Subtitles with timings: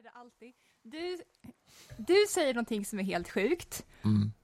[0.00, 0.52] är det alltid.
[0.82, 1.18] Du,
[1.96, 3.84] du säger någonting som är helt sjukt.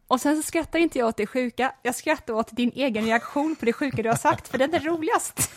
[0.07, 3.57] Och sen så skrattar inte jag åt det sjuka, jag skrattar åt din egen reaktion
[3.57, 5.51] på det sjuka du har sagt, för den är roligast.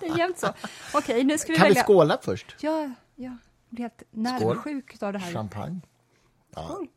[0.00, 0.54] Det är jämt så.
[0.94, 1.82] Okej, nu ska vi Kan vi välja.
[1.84, 2.56] skåla först?
[2.60, 3.36] Ja, ja.
[3.68, 5.32] Jag blir helt nervsjuk av det här.
[5.32, 5.80] Champagne.
[6.54, 6.64] Ja.
[6.66, 6.88] Skål.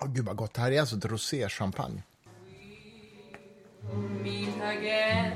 [0.00, 0.54] Åh, gud vad gott.
[0.54, 2.02] Det här är alltså ett rosé-champagne.
[4.22, 5.32] meet again.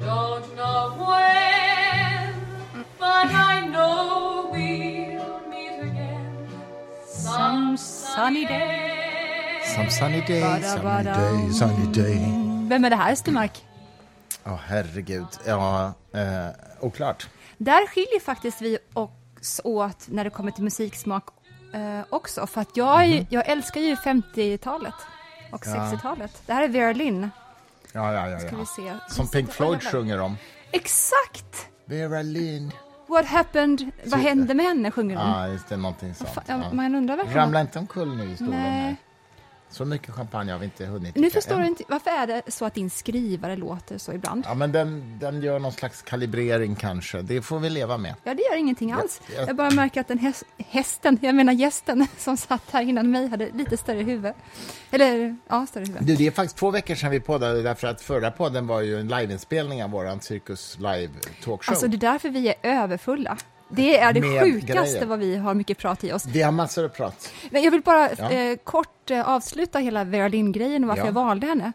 [0.00, 2.34] Don't know when,
[2.98, 6.48] but I know we'll meet again
[7.06, 9.60] Some sunny day.
[9.76, 12.18] Some sunny day, sunny day, sunny day.
[12.68, 13.64] Vem är det här, Sturmark?
[14.44, 15.26] Ja, herregud.
[15.46, 16.48] Ja, eh,
[16.80, 17.28] oklart.
[17.58, 21.24] Där skiljer faktiskt vi oss åt när det kommer till musiksmak
[21.74, 22.46] eh, också.
[22.46, 24.94] För att jag, är ju, jag älskar ju 50-talet
[25.52, 25.66] och.
[25.66, 25.72] Ja.
[25.72, 26.42] 60-talet.
[26.46, 27.30] Det här är Vera Lynn.
[27.92, 28.38] Ja, ja, ja.
[28.38, 28.98] Ska vi ja.
[29.08, 29.14] se.
[29.14, 30.36] Som Pink Floyd sjunger om.
[30.72, 31.68] Exakt!
[31.84, 32.72] Vera Lynn.
[33.08, 33.90] What happened?
[34.04, 35.26] Vad hände med henne, sjunger hon.
[35.26, 35.76] Ja, just det.
[35.76, 36.30] Någonting sånt.
[36.34, 36.42] Ja.
[36.46, 37.38] ja, Man undrar verkligen.
[37.38, 38.54] Ramla inte omkull nu i stolen.
[38.54, 38.70] Nej.
[38.70, 38.96] här.
[39.72, 41.60] Så mycket champagne har vi inte hunnit Nu förstår än.
[41.60, 44.44] du inte, varför är det så att din skrivare låter så ibland?
[44.46, 47.22] Ja, men den, den gör någon slags kalibrering kanske.
[47.22, 48.14] Det får vi leva med.
[48.24, 49.20] Ja, det gör ingenting alls.
[49.36, 53.10] jag- Jag bara märker att den häst, hästen, jag menar gästen som satt här innan
[53.10, 54.32] mig hade lite större huvud.
[54.90, 56.02] Eller, ja, större huvud.
[56.02, 59.00] Du, det är faktiskt två veckor sedan vi poddade, därför att förra podden var ju
[59.00, 61.08] en liveinspelning av vår Cirkus Live
[61.44, 61.72] talkshow.
[61.72, 63.36] Alltså det är därför vi är överfulla.
[63.70, 65.06] Det är det sjukaste grejer.
[65.06, 66.26] vad vi har mycket prat i oss.
[66.26, 67.16] Vi har massor att prata.
[67.50, 68.30] Men jag vill bara Ja.
[68.30, 71.08] eh, kort eh, avsluta hela Vera Lynn-grejen och varför Ja.
[71.08, 71.16] Mm.
[71.16, 71.72] jag valde henne.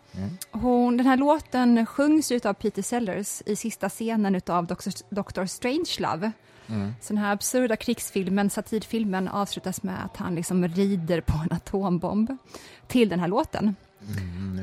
[0.51, 4.89] Hon, den här låten sjungs ju av Peter Sellers i sista scenen av Dr.
[5.09, 5.45] Dr.
[5.45, 6.31] Strangelove.
[6.69, 6.93] Mm.
[7.01, 12.37] Så den här absurda krigsfilmen, satirfilmen, avslutas med att han liksom rider på en atombomb
[12.87, 13.75] till den här låten.
[14.17, 14.59] Mm.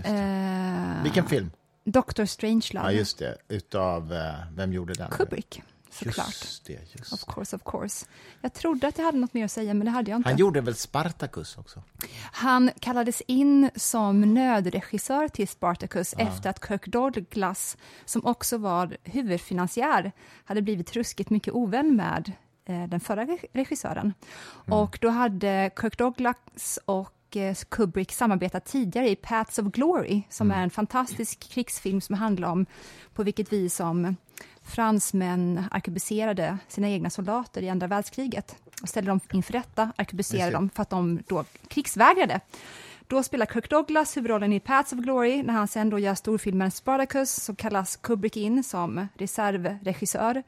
[0.97, 1.51] Eh, Vilken film?
[1.85, 2.25] Dr.
[2.25, 2.93] Strangelove.
[2.93, 3.37] Ja, just det.
[3.49, 4.21] Utav, eh,
[4.57, 5.11] vem gjorde den?
[5.11, 6.27] Kubrick, såklart.
[6.27, 8.07] Just det, just Of course, of course.
[8.41, 10.29] Jag trodde att jag hade något mer att säga, men det hade jag inte.
[10.29, 11.83] Han gjorde väl Spartacus också?
[12.33, 20.13] Han kallades in som nödregissör till Spartacus efter att Kirk Douglas, som också var huvudfinansiär,
[20.45, 22.33] hade blivit ruskigt mycket ovän med
[22.65, 24.15] eh, den förra re- regissören.
[24.69, 30.51] Och då hade Kirk Douglas och eh, Kubrick samarbetat tidigare i Paths of Glory, som
[30.51, 32.67] är en fantastisk krigsfilm som handlar om
[33.15, 34.17] på vilket vis som
[34.65, 40.71] fransmän arkebuserade sina egna soldater i andra världskriget och ställde dem inför rätta, arkebuserade dem
[40.75, 42.41] för att de då krigsvägrade.
[43.07, 45.43] Då spelar Kirk Douglas huvudrollen i Paths of Glory.
[45.43, 50.43] När han sen då gör storfilmen Spartacus så kallas Kubrick in som reservregissör.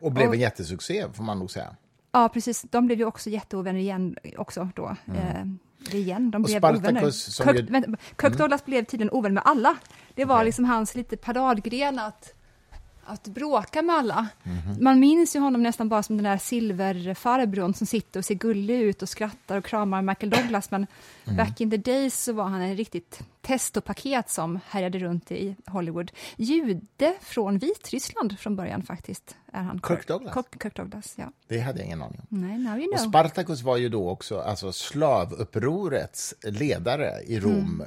[0.00, 1.76] Och blev Och- en jättesuccé, får man nog säga.
[2.12, 2.62] Ja, precis.
[2.62, 4.96] De blev ju också jätteovänner igen också då.
[5.06, 5.44] Eh,
[5.90, 6.30] det igen.
[6.30, 6.42] De Mm.
[6.42, 7.10] Och blev Spartacus ovänner.
[7.10, 7.96] som Kirk, ju- Mm.
[8.20, 9.76] Kirk Douglas blev tydligen ovän med alla.
[10.14, 10.44] Det var Okej.
[10.44, 12.32] liksom hans lite paradgren att,
[13.06, 14.28] att bråka med alla.
[14.42, 14.84] Mhm.
[14.84, 18.80] Man minns ju honom nästan bara som den där silverfarbrorn som sitter och ser gullig
[18.80, 20.70] ut och skrattar och kramar Michael Douglas.
[20.70, 20.86] Men
[21.26, 21.36] Mm.
[21.36, 26.10] back in the days så var han en riktigt testopaket som härjade runt i Hollywood.
[26.36, 29.36] Jude från Vitryssland från början faktiskt.
[29.52, 29.80] Är han.
[29.88, 30.34] Kirk Douglas?
[30.34, 31.32] Kirk, Kirk Douglas, ja.
[31.48, 32.26] Det hade jag ingen aning om.
[32.40, 33.08] Nej, now you Och know.
[33.10, 37.80] Spartacus var ju då också alltså slavupprorets ledare i Rom Mm.
[37.80, 37.86] eh,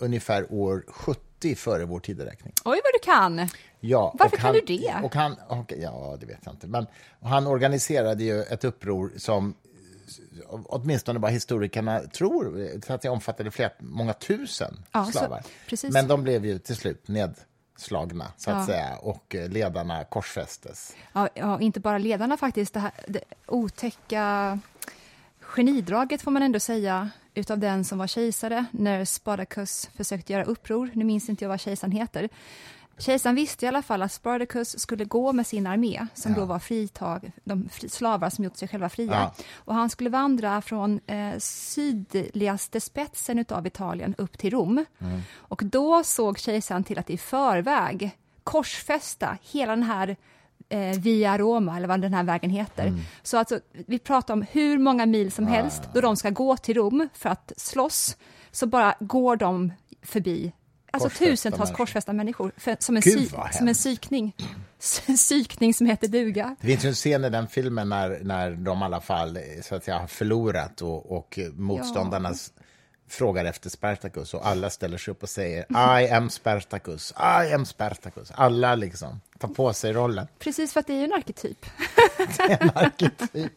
[0.00, 1.20] ungefär år 70
[1.56, 2.52] före vår tideräkning.
[2.64, 3.48] Oj, vad du kan!
[3.80, 4.94] Ja, Varför kan han, du det?
[5.04, 6.66] Och han, och, ja, det vet jag inte.
[6.66, 6.86] Men
[7.22, 9.54] han organiserade ju ett uppror som
[10.48, 15.42] åtminstone vad historikerna tror, så att det omfattade flera, många tusen Ja, så- slavar.
[15.68, 15.92] precis.
[15.92, 18.66] Men de blev ju till slut nedslagna, så att Ja.
[18.66, 20.96] säga, och eh, ledarna korsfästes.
[21.12, 22.74] Ja, ja, inte bara ledarna faktiskt.
[22.74, 24.58] Det, här, det otäcka
[25.56, 30.90] genidraget får man ändå säga utav den som var kejsare när Spartacus försökte göra uppror.
[30.94, 32.28] Nu minns inte jag vad kejsaren heter.
[32.98, 36.38] Kejsaren visste i alla fall att Spartacus skulle gå med sin armé, som Ja.
[36.38, 39.12] då var fritag, de slavar som gjort sig själva fria.
[39.12, 39.44] Ja.
[39.54, 44.84] Och han skulle vandra från eh, sydligaste spetsen utav Italien upp till Rom.
[44.98, 45.20] Mm.
[45.34, 48.10] Och då såg kejsaren till att i förväg
[48.44, 50.16] korsfästa hela den här
[50.68, 52.86] eh, Via Roma, eller vad den här vägen heter.
[52.86, 53.00] Mm.
[53.22, 56.74] Så alltså, vi pratar om hur många mil som helst då de ska gå till
[56.76, 58.16] Rom för att slåss,
[58.50, 59.72] så bara går de
[60.02, 60.52] förbi
[60.90, 61.76] Alltså Korsfästa tusentals människor.
[61.76, 64.36] korsfästa människor, för, som, en Gud, som en psykning.
[65.16, 66.56] Psykning som heter duga.
[66.60, 69.84] Det finns en scen i den filmen när, när de i alla fall så att
[69.84, 72.52] säga, har förlorat och, och motståndarna s-
[73.08, 75.66] frågar efter Spartacus och alla ställer sig upp och säger
[76.02, 77.14] I am Spartacus,
[77.50, 78.32] I am Spartacus.
[78.34, 80.26] Alla liksom tar på sig rollen.
[80.38, 81.66] Precis, för att det är ju en arketyp.
[82.48, 83.52] En arketyp.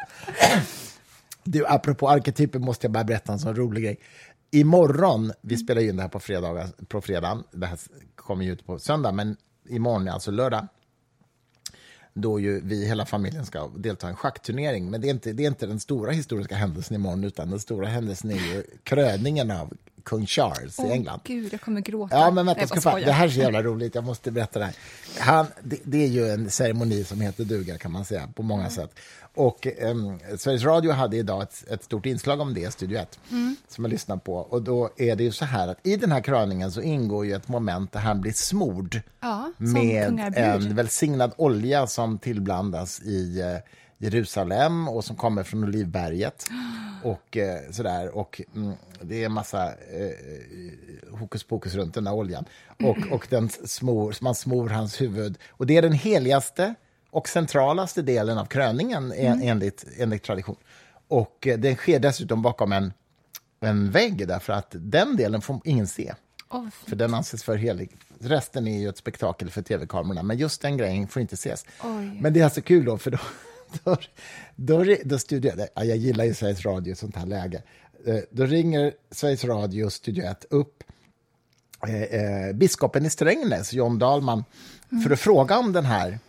[1.43, 3.99] Du, apropå arketyper måste jag bara berätta en sån rolig grej.
[4.51, 7.79] Imorgon, vi spelar ju in det här på, fredagar, på fredagen, det här
[8.15, 9.37] kommer ju ut på söndag, men
[9.69, 10.67] imorgon, alltså lördag,
[12.13, 14.91] då ju vi, hela familjen, ska delta i en schackturnering.
[14.91, 17.87] Men det är, inte, det är inte den stora historiska händelsen imorgon, utan den stora
[17.87, 21.19] händelsen är ju kröningen av kung Charles i Åh, England.
[21.23, 22.15] Gud, jag kommer gråta.
[22.15, 23.95] Ja, men vänta, ska fan, det här är så jävla roligt.
[23.95, 24.75] Jag måste berätta det här.
[25.19, 28.69] Han, det, det är ju en ceremoni som heter duga, kan man säga, på många
[28.69, 28.99] sätt.
[29.33, 33.19] Och um, Sveriges Radio hade idag ett, ett stort inslag om det, Studio 1,
[33.67, 34.35] som jag lyssnar på.
[34.35, 37.33] Och då är det ju så här att i den här kröningen så ingår ju
[37.33, 43.57] ett moment där han blir smord Ja, med en välsignad olja som tillblandas i eh,
[44.01, 46.49] Jerusalem och som kommer från Olivberget.
[47.03, 48.17] Och eh, sådär.
[48.17, 52.45] Och mm, det är en massa eh, hokus pokus runt den där oljan.
[52.83, 55.37] Och, och den smor, man smor hans huvud.
[55.49, 56.75] Och det är den heligaste
[57.09, 60.55] och centralaste delen av kröningen en, enligt, enligt tradition.
[61.07, 62.93] Och eh, den sker dessutom bakom en,
[63.59, 66.13] en vägg därför att den delen får ingen se.
[66.49, 67.97] Åh, För den anses för helig.
[68.19, 71.65] Resten är ju ett spektakel för tv-kamerorna, men just den grejen får inte ses.
[71.83, 72.17] Oj.
[72.21, 73.17] Men det är alltså kul då, för då,
[73.83, 73.97] då,
[74.55, 77.63] då, då studio, ja, jag gillar ju Sveriges Radio i sånt här läge.
[78.05, 80.83] Eh, då ringer Sveriges Radio Studio 1 upp
[81.87, 84.43] eh, eh, biskopen i Strängnäs, John Dahlman,
[85.03, 86.19] för att fråga om den här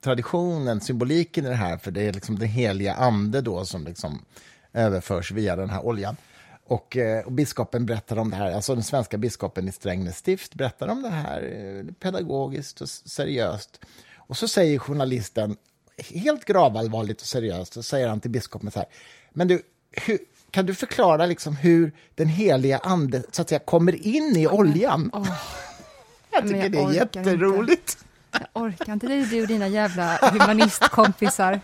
[0.00, 4.24] traditionen, symboliken i det här, för det är liksom den heliga ande då som liksom
[4.72, 6.16] överförs via den här oljan.
[6.64, 10.54] Och, eh, och biskopen berättar om det här, alltså den svenska biskopen i Strängnäs stift
[10.54, 13.80] berättar om det här eh, pedagogiskt och seriöst.
[14.16, 15.56] Och så säger journalisten,
[16.02, 18.88] helt gravallvarligt och seriöst, så säger han till biskopen så här,
[19.30, 20.18] men du, hur,
[20.50, 25.10] kan du förklara liksom hur den heliga ande så att säga, kommer in i oljan?
[26.30, 27.98] jag men tycker jag det är jätteroligt.
[28.32, 29.06] Jag orkar inte.
[29.06, 31.60] Det är du och dina jävla humanistkompisar.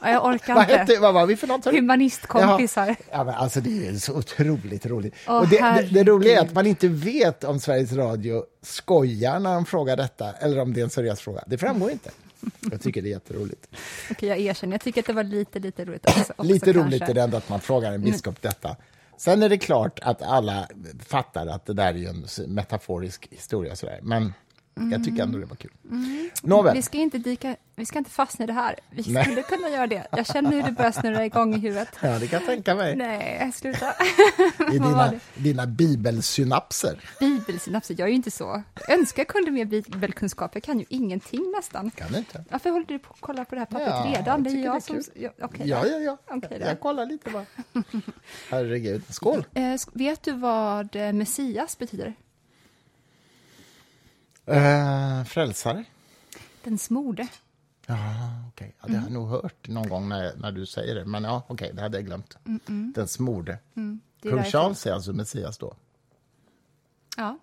[0.00, 0.76] Ja, jag orkar Vad, inte.
[0.76, 1.64] hette, vad var vi för något?
[1.64, 2.96] Humanistkompisar.
[3.10, 5.14] Ja, men alltså, det är så otroligt roligt.
[5.28, 9.40] Åh, och det, det, det roliga är att man inte vet om Sveriges Radio skojar
[9.40, 11.42] när de frågar detta eller om det är en seriös fråga.
[11.46, 12.10] Det framgår inte.
[12.70, 13.68] Jag tycker det är jätteroligt.
[14.10, 14.74] Okej, jag erkänner.
[14.74, 16.20] Jag tycker att det var lite, lite roligt också.
[16.20, 17.12] också Lite roligt kanske.
[17.12, 18.76] är det ändå att man frågar en biskop detta.
[19.18, 20.68] Sen är det klart att alla
[21.06, 23.76] fattar att det där är en metaforisk historia.
[23.76, 24.00] Sådär.
[24.02, 24.32] Men
[24.92, 25.70] jag tycker ändå det var kul.
[26.42, 26.76] Nåväl.
[26.76, 28.76] Vi ska, inte dyka, vi ska inte fastna i det här.
[28.90, 29.24] Vi Nej.
[29.24, 30.06] skulle kunna göra det.
[30.12, 31.88] Jag känner hur det börjar snurra igång i huvudet.
[32.02, 32.96] Ja, det kan jag tänka mig.
[32.96, 33.94] Nej, sluta.
[34.58, 37.00] I dina, dina bibelsynapser.
[37.20, 38.62] Bibelsynapser, jag är ju inte så.
[38.88, 40.50] Jag önskar jag kunde mer bibelkunskap.
[40.54, 41.90] Jag kan ju ingenting nästan.
[41.90, 42.44] Kan du inte?
[42.50, 44.42] Varför håller du på att kolla på det här pappret Ja, redan?
[44.42, 45.02] Det är jag det är som...
[45.14, 45.30] Ja,
[45.64, 46.18] Ja, ja, ja.
[46.40, 46.48] Då.
[46.60, 47.46] jag kollar lite bara.
[48.50, 49.02] Herregud.
[49.08, 49.46] Skål!
[49.54, 52.14] Eh, vet du vad eh, Messias betyder?
[54.50, 55.84] Uh, frälsare?
[56.64, 57.28] Den smorde.
[57.86, 57.96] Ja,
[58.48, 58.74] okej.
[58.80, 61.04] Ja, det har jag nog hört någon gång när, när du säger det.
[61.04, 62.36] Men ja, okej, det hade jag glömt.
[62.94, 63.58] Den smorde.
[63.76, 64.44] Mm, Det Kung.
[64.44, 65.74] Charles är alltså Messias då?
[67.16, 67.38] Ja.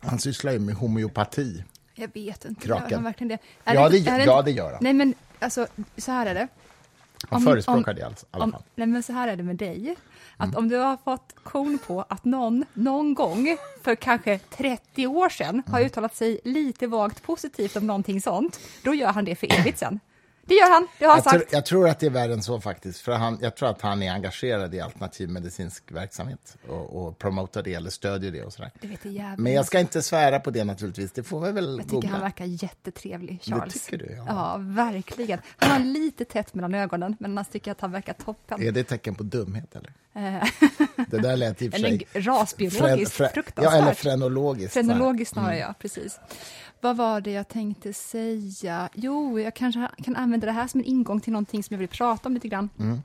[0.00, 1.64] Han sysslar ju med homeopati.
[1.94, 2.60] Jag vet inte.
[2.66, 2.88] Kraken.
[2.88, 3.38] Gör han verkligen det?
[3.64, 4.78] Är Ja, det, är ja, inte- det gör han.
[4.82, 5.66] Nej, men alltså,
[5.96, 6.48] så här är det.
[7.28, 8.62] Han om- förespråkar om- det i alla- i alla Om, fall.
[8.74, 9.96] nej, men så här är det med dig.
[10.42, 10.58] Att Mm.
[10.58, 15.62] om du har fått kon på att någon, någon gång för kanske 30 år sedan
[15.66, 15.86] har Mm.
[15.86, 20.00] uttalat sig lite vagt positivt om någonting sånt, då gör han det för evigt sen.
[20.46, 21.52] Det gör han, det har han Jag, tror, sagt.
[21.52, 23.00] jag tror att det är värre än så faktiskt.
[23.00, 27.74] För han, jag tror att han är engagerad i alternativmedicinsk verksamhet och, och promotar det
[27.74, 28.70] eller stödjer det och sådär.
[28.80, 29.38] Vet, det är jävligt.
[29.38, 31.12] Men jag ska inte svära på det naturligtvis.
[31.12, 32.10] Det får vi väl Jag tycker googla.
[32.10, 33.74] han verkar jättetrevlig, Charles.
[33.86, 34.24] tycker du, ja.
[34.28, 35.38] Ja, verkligen.
[35.56, 38.62] Han har lite tätt mellan ögonen, men annars tycker jag att han verkar toppen.
[38.62, 39.92] Är det ett tecken på dumhet eller?
[40.14, 40.48] Eh,
[41.08, 42.06] Det där lät i och för sig...
[42.12, 43.54] rasbiologiskt fruktansvärt.
[43.64, 44.72] Ja, eller frenologiskt.
[44.74, 45.44] Frenologiskt Mm.
[45.44, 45.74] snarare, ja.
[45.78, 46.20] Precis.
[46.82, 48.88] Vad var det jag tänkte säga?
[48.94, 51.88] Jo, jag kanske kan använda det här som en ingång till någonting som jag vill
[51.88, 52.68] prata om lite grann.
[52.78, 53.02] Mm.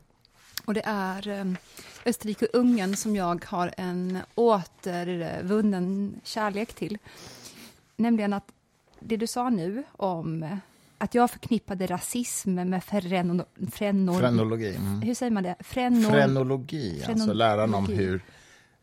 [0.65, 1.45] Och det är eh,
[2.05, 6.97] Österrike och Ungern som jag har en återvunnen kärlek till.
[7.95, 8.51] Nämligen att
[8.99, 10.57] det du sa nu om eh,
[10.97, 14.75] att jag förknippade rasism med freno, frenol, Frenologi.
[14.75, 15.01] Mm.
[15.01, 15.55] Hur säger man det?
[15.59, 17.37] Frenol, Frenologi, alltså Frenologi.
[17.37, 18.21] läran om hur,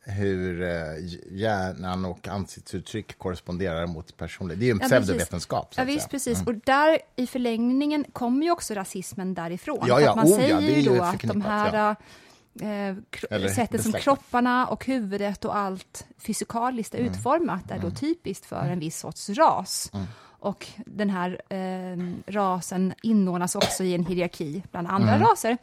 [0.07, 0.69] hur eh,
[1.31, 4.61] hjärnan och ansiktsuttryck korresponderar mot personlighet.
[4.61, 5.05] Det är ju en Ja, precis.
[5.07, 5.75] pseudovetenskap.
[5.77, 6.03] Ja, visst, säga.
[6.03, 6.11] Mm.
[6.11, 6.47] precis.
[6.47, 9.85] Och där i förlängningen kommer ju också rasismen därifrån.
[9.89, 11.97] Ja, ja, att man oh ja, säger är ju då att de här
[12.61, 17.13] eh, sättet som kropparna och huvudet och allt fysikaliskt är Mm.
[17.13, 19.91] utformat är då typiskt för en viss sorts ras.
[19.95, 20.07] Mm.
[20.45, 25.59] Och den här eh, rasen inordnas också i en hierarki bland andra raser.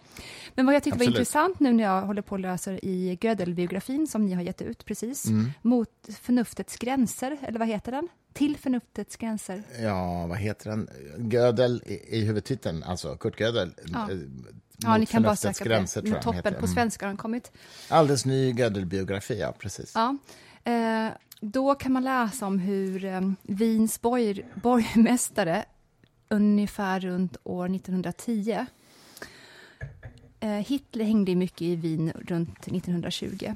[0.56, 1.12] Men vad jag tyckte var Mm.
[1.12, 1.20] Absolut.
[1.20, 4.86] intressant nu när jag håller på och läser i Gödel-biografin som ni har gett ut
[4.86, 5.52] precis, Mm.
[5.62, 5.90] mot
[6.22, 8.08] förnuftets gränser, eller vad heter den?
[8.34, 9.64] Till förnuftets gränser.
[9.82, 10.90] Ja, vad heter den?
[11.32, 13.74] Gödel i, i huvudtiteln, alltså Kurt Gödel.
[13.94, 14.12] Ja.
[14.12, 14.18] eh,
[14.84, 16.22] Ja, ni kan bara söka gränser, på det.
[16.22, 16.68] Toppen på Mm.
[16.68, 17.52] svenska har den kommit.
[17.90, 19.92] Alldeles ny Gödel-biografi, ja, precis.
[19.96, 20.18] Ja.
[20.64, 21.08] Eh,
[21.42, 25.66] då kan man läsa om hur eh, Wiens borg, borgmästare
[26.30, 28.66] ungefär runt år 1910
[30.42, 33.54] eh, Hitler hängde mycket i Wien runt 1920.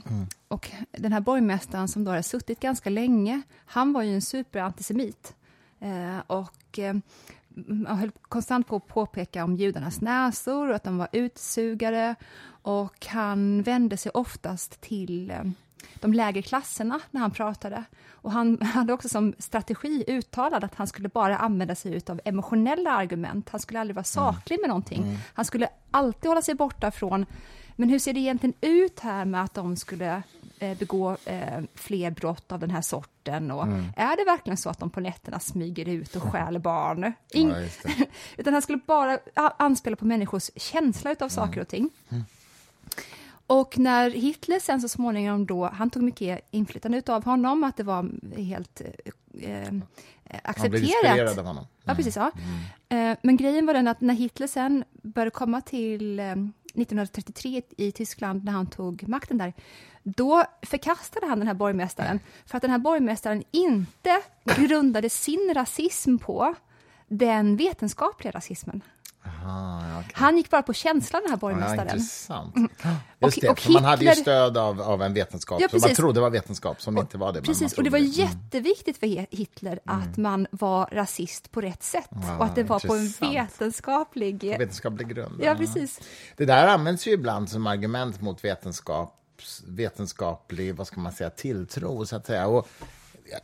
[0.48, 5.36] Och den här borgmästaren som då har suttit ganska länge, han var ju en superantisemit.
[5.80, 6.96] Eh, och eh,
[7.88, 12.16] han höll konstant på att påpeka om judarnas näsor och att de var utsugare.
[12.62, 15.44] Och han vände sig oftast till eh,
[16.00, 17.84] de lägre klasserna när han pratade.
[18.12, 22.92] Och han hade också som strategi uttalad att han skulle bara använda sig av emotionella
[22.92, 23.50] argument.
[23.50, 25.18] Han skulle aldrig vara saklig med någonting.
[25.34, 27.26] Han skulle alltid hålla sig borta från
[27.78, 30.24] men hur ser det egentligen ut här med att de skulle
[30.60, 33.52] eh, begå eh, fler brott av den här sorten?
[33.52, 37.14] Och Är det verkligen så att de på nätterna smyger ut och stjäl barn?
[37.34, 38.06] Ing- Ja,
[38.38, 39.20] utan han skulle bara
[39.58, 41.90] anspela på människors känsla utav saker och ting.
[43.48, 47.84] Och när Hitler sen så småningom då, han tog mycket inflytande utav honom, att det
[47.84, 49.80] var helt eh, eh, Han
[50.24, 50.82] blev accepterat.
[50.82, 51.66] inspirerad av honom.
[51.84, 52.16] Ja, precis.
[52.16, 52.32] Ja.
[52.90, 57.92] Eh, Men grejen var den att när Hitler sen började komma till eh, 1933 i
[57.92, 59.54] Tyskland, när han tog makten där,
[60.04, 66.18] då förkastade han den här borgmästaren, för att den här borgmästaren inte grundade sin rasism
[66.18, 66.56] på
[67.08, 68.82] den vetenskapliga rasismen.
[69.26, 70.12] Aha, ja, okej.
[70.14, 71.88] Han gick bara på känslan, den här Ja, borgmästaren.
[71.88, 72.56] intressant.
[72.56, 75.70] Och- Just det, och för man hade ju Hitler- stöd av, av en vetenskap Ja,
[75.70, 77.42] som man trodde var vetenskap, som inte var det.
[77.42, 78.12] Precis, och det var Mm.
[78.12, 82.80] jätteviktigt för Hitler att man var rasist på rätt sätt Ja, och att det var
[82.80, 83.34] på en intressant.
[83.34, 84.40] vetenskaplig...
[84.42, 85.40] På vetenskaplig grund.
[85.44, 86.00] Ja, precis.
[86.38, 92.06] Det där används ju ibland som argument mot vetenskaps, vetenskaplig vad ska man säga, tilltro.
[92.06, 92.48] Så att säga.
[92.48, 92.68] Och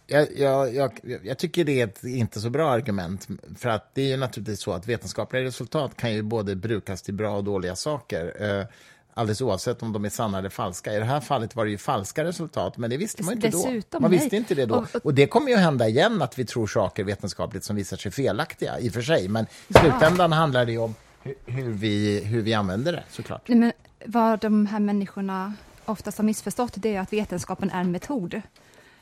[0.07, 0.91] jag, jag, jag,
[1.23, 3.27] jag tycker det är ett inte så bra argument.
[3.57, 7.13] För att det är ju naturligtvis så att vetenskapliga resultat kan ju både brukas till
[7.13, 8.35] bra och dåliga saker.
[8.59, 8.65] Eh,
[9.13, 10.93] alldeles oavsett om de är sanna eller falska.
[10.95, 13.57] I det här fallet var det ju falska resultat, men det visste man inte då.
[13.57, 14.19] Dessutom, Man nej.
[14.19, 14.75] visste inte det då.
[14.75, 17.97] Och- och- Och det kommer ju hända igen att vi tror saker vetenskapligt som visar
[17.97, 19.27] sig felaktiga, i och för sig.
[19.27, 23.47] Men i slutändan handlar det ju om hur, hur, vi, hur vi använder det, såklart.
[23.47, 23.71] Nej, men
[24.05, 25.53] vad de här människorna
[25.85, 28.41] oftast har missförstått det är att vetenskapen är en metod.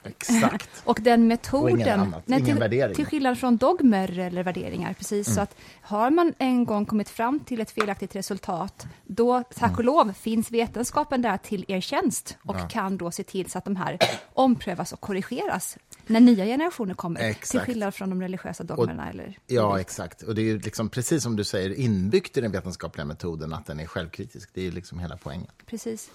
[0.03, 0.69] Exakt.
[0.85, 2.83] Och den Och metoden, ingen annat, ingen till, värdering.
[2.83, 2.95] Mm.
[2.95, 7.39] till skillnad från dogmer eller värderingar, precis, så att har man en gång kommit fram
[7.39, 9.77] till ett felaktigt resultat, då tack Mm.
[9.77, 13.65] och lov finns vetenskapen där till er tjänst och kan då se till så att
[13.65, 13.97] de här
[14.33, 15.77] omprövas och korrigeras
[16.07, 17.65] när nya generationer kommer, till Exakt.
[17.65, 19.09] skillnad från de religiösa dogmerna.
[19.09, 20.21] eller, Ja, exakt.
[20.21, 23.65] Och det är ju liksom, precis som du säger, inbyggt i den vetenskapliga metoden att
[23.65, 24.49] den är självkritisk.
[24.53, 25.47] Det är liksom hela poängen.
[25.65, 26.09] Precis.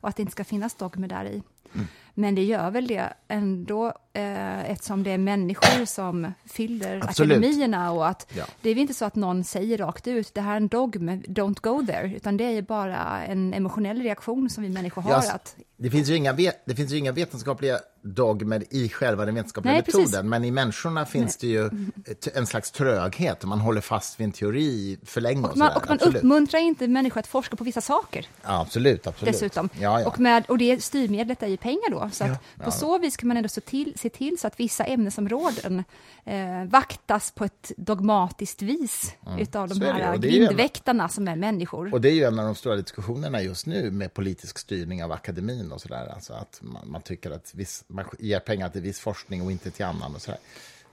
[0.00, 1.42] Och att det inte ska finnas dogmer där i.
[1.74, 1.86] Mm.
[2.18, 7.32] Men det gör väl det ändå eh, eftersom det är människor som fyller Absolut.
[7.36, 8.44] akademierna och att Ja.
[8.62, 11.08] det är väl inte så att någon säger rakt ut det här är en dogm,
[11.10, 15.10] don't go there, utan det är bara en emotionell reaktion som vi människor har.
[15.10, 16.32] Ja, att, Det finns, ju inga,
[16.64, 20.22] det finns inga vetenskapliga dogmer i själva den vetenskapliga Nej, metoden, precis.
[20.22, 21.66] men i människorna finns det ju
[22.06, 23.42] ett, en slags tröghet.
[23.42, 25.42] och Man håller fast vid en teori för länge.
[25.42, 26.16] Och och man, och man absolut.
[26.16, 28.26] uppmuntrar inte människor att forska på vissa saker.
[28.42, 29.34] Ja, absolut, absolut.
[29.34, 29.68] dessutom.
[29.80, 30.06] Ja.
[30.06, 32.10] Och, med, och det styrmedlet är ju pengar då.
[32.12, 32.64] Så att Ja.
[32.64, 35.84] på så vis kan man ändå se till, se till så att vissa ämnesområden
[36.24, 39.88] eh, vaktas på ett dogmatiskt vis utav de Mm.
[39.88, 41.94] Så här en- grindväktarna som är människor.
[41.94, 45.12] Och det är ju en av de stora diskussionerna just nu med politisk styrning av
[45.12, 46.06] akademin och sådär.
[46.14, 49.70] Alltså att man, man tycker att viss, man ger pengar till viss forskning och inte
[49.70, 50.40] till annan och sådär.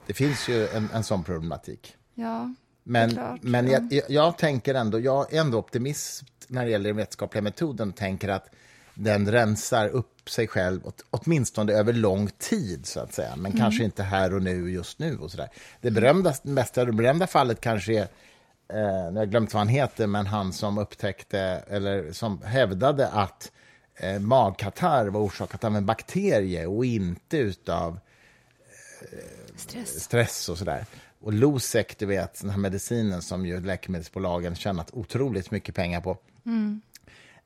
[0.06, 1.96] Det finns ju en, en sån problematik.
[2.16, 2.54] Ja,
[2.84, 3.72] Men, klart, men ja.
[3.74, 7.90] jag, jag, jag tänker ändå, jag är ändå optimist när det gäller den vetenskapliga metoden
[7.90, 8.50] och tänker att
[8.94, 13.36] den rensar upp sig själv åt, åtminstone över lång tid, så att säga.
[13.36, 13.58] Men Mm.
[13.58, 15.18] kanske inte här och nu, just nu.
[15.18, 15.50] och så där.
[15.82, 18.08] Det berömda, mesta, det berömda fallet kanske är, eh,
[18.78, 23.52] nu har jag glömt vad han heter, men han som upptäckte, eller som hävdade att
[23.96, 28.00] eh, magkatarr var orsakat av en bakterie och inte utav
[29.56, 30.04] stress.
[30.04, 30.86] stress och sådär.
[31.22, 36.18] Och Losec, du vet, den här medicinen som ju läkemedelsbolagen tjänat otroligt mycket pengar på,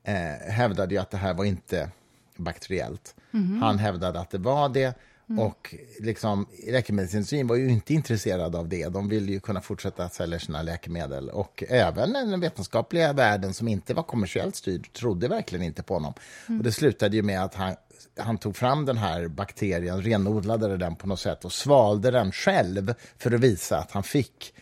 [0.08, 1.90] eh, hävdade ju att det här var inte
[2.36, 3.14] bakteriellt.
[3.60, 4.94] Han hävdade att det var det.
[5.38, 8.88] Och liksom, läkemedelsindustrin var ju inte intresserad av det.
[8.88, 11.28] De ville ju kunna fortsätta sälja sina läkemedel.
[11.28, 16.14] Och även den vetenskapliga världen som inte var kommersiellt styrd trodde verkligen inte på honom.
[16.46, 17.74] Och det slutade ju med att han,
[18.18, 22.94] han tog fram den här bakterien, renodlade den på något sätt och svalde den själv
[23.18, 24.54] för att visa att han fick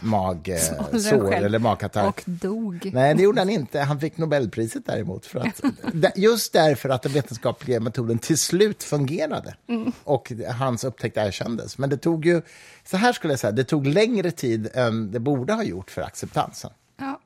[0.00, 1.46] magsår själv.
[1.46, 2.08] eller magkatarr.
[2.08, 2.90] Och dog.
[2.92, 3.80] Nej, det gjorde han inte.
[3.80, 5.26] Han fick Nobelpriset däremot.
[5.26, 5.60] För att,
[6.16, 9.56] just därför att den vetenskapliga metoden till slut fungerade.
[10.04, 11.78] Och hans upptäckt erkändes.
[11.78, 12.42] Men det tog ju,
[12.84, 16.02] så här skulle jag säga, det tog längre tid än det borde ha gjort för
[16.02, 16.70] acceptansen.
[16.96, 17.20] Ja,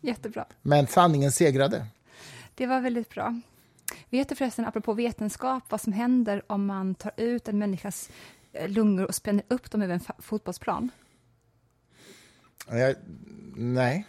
[0.00, 0.44] jättebra.
[0.62, 1.86] Men sanningen segrade.
[2.54, 3.40] Det var väldigt bra.
[4.10, 8.10] Vet du förresten, apropå vetenskap, vad som händer om man tar ut en människas
[8.52, 10.90] eh, lungor och spänner upp dem över en fotbollsplan?
[12.70, 12.94] Jag,
[13.56, 14.06] nej.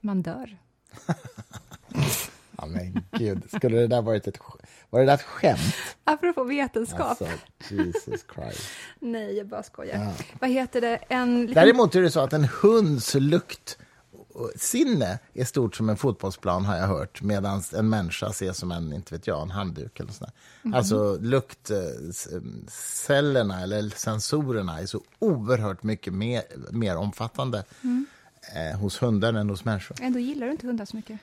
[0.00, 0.58] Man dör.
[2.58, 4.38] Ja, men gud, skulle det där varit ett,
[4.90, 5.74] var det där ett skämt?
[6.04, 7.00] Apropå vetenskap.
[7.00, 7.26] Alltså,
[7.70, 8.68] Jesus Christ.
[9.00, 10.04] Nej, jag bara skojar.
[10.04, 10.12] Ja.
[10.40, 10.96] Vad heter det?
[11.08, 11.46] En.
[11.46, 13.78] Däremot är det så att en hunds lukt
[14.56, 18.92] sinne är stort som en fotbollsplan har jag hört medan en människa ses som en,
[18.92, 20.32] inte vet jag, en handduk eller sådär.
[20.74, 27.64] Alltså luktcellerna eller sensorerna är så oerhört mycket mer, mer omfattande
[28.54, 29.96] eh, hos hundar än hos människor.
[30.00, 31.18] Ändå gillar du inte hundar så mycket.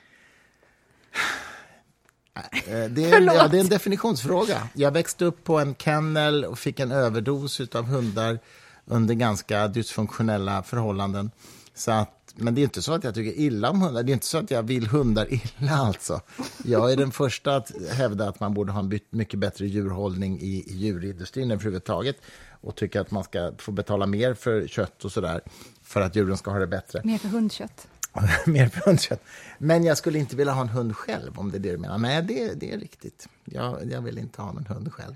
[2.34, 2.42] Eh,
[2.90, 4.68] Det är, ja, det är en definitionsfråga.
[4.74, 8.38] Jag växte upp på en kennel och fick en överdos av hundar
[8.84, 11.30] under ganska dysfunktionella förhållanden.
[11.74, 14.02] Så att, men det är inte så att jag tycker illa om hundar.
[14.02, 15.72] Det är inte så att jag vill hundar illa.
[15.72, 16.20] alltså.
[16.64, 20.64] Jag är den första att hävda att man borde ha en mycket bättre djurhållning i,
[20.66, 22.16] i djurindustrin överhuvudtaget
[22.60, 25.40] och tycker att man ska få betala mer för kött och sådär
[25.82, 27.00] för att djuren ska ha det bättre.
[27.04, 27.88] Mer för hundkött.
[28.46, 29.22] Mer för hundkött.
[29.58, 31.98] Men jag skulle inte vilja ha en hund själv, om det är det du menar.
[31.98, 33.28] Nej, det, det är riktigt.
[33.44, 35.14] Jag, jag vill inte ha en hund själv.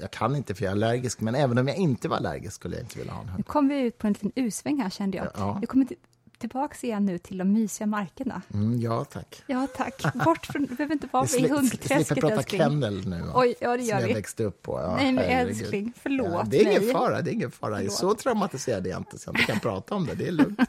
[0.00, 2.76] Jag kan inte för jag är allergisk, men även om jag inte var allergisk skulle
[2.76, 3.46] jag inte vilja ha en Nu hund.
[3.46, 5.26] kom vi ut på en liten U-sväng här kände jag.
[5.36, 5.58] Ja.
[5.60, 5.96] Vi kommer till,
[6.38, 8.42] tillbaka igen nu till de mysiga markerna.
[8.54, 9.42] Mm, ja, tack.
[9.46, 10.14] Ja, tack.
[10.24, 12.60] Bort från, du behöver inte vara Vi i sli- slipper hundträsket, prata älskling.
[12.60, 13.22] kennel nu.
[13.34, 14.14] Oj, ja, det gör Som jag vi.
[14.14, 14.80] växte upp på.
[14.80, 15.60] Ja, Nej, men herregud.
[15.62, 16.92] älskling, förlåt Ja, det är ingen mig.
[16.92, 17.22] fara.
[17.22, 17.76] Det är ingen fara.
[17.76, 17.92] Förlåt.
[17.92, 20.14] Så traumatiserad är jag inte, så jag inte kan prata om det.
[20.14, 20.60] Det är lugnt.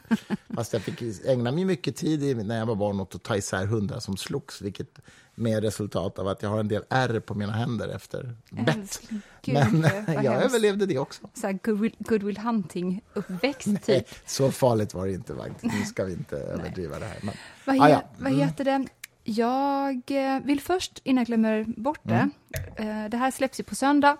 [0.54, 3.66] Fast jag fick ägna mig mycket tid när jag var barn åt att ta isär
[3.66, 4.98] hundar som slogs, vilket
[5.42, 9.02] med resultat av att jag har en del ärr på mina händer efter bett.
[9.46, 10.44] Men jag hemskt.
[10.44, 11.28] överlevde det också.
[11.34, 14.08] Så här Goodwill, Goodwill Hunting-uppväxt, typ.
[14.26, 15.34] så farligt var det inte.
[15.36, 15.74] faktiskt.
[15.74, 17.18] Nu ska vi inte överdriva det här.
[17.22, 17.34] Men,
[17.64, 18.02] Vad, Ah, he, ja.
[18.18, 18.86] vad heter det?
[19.24, 22.28] Jag eh, vill först, innan jag glömmer bort det,
[22.76, 24.16] eh, det här släpps ju på söndag.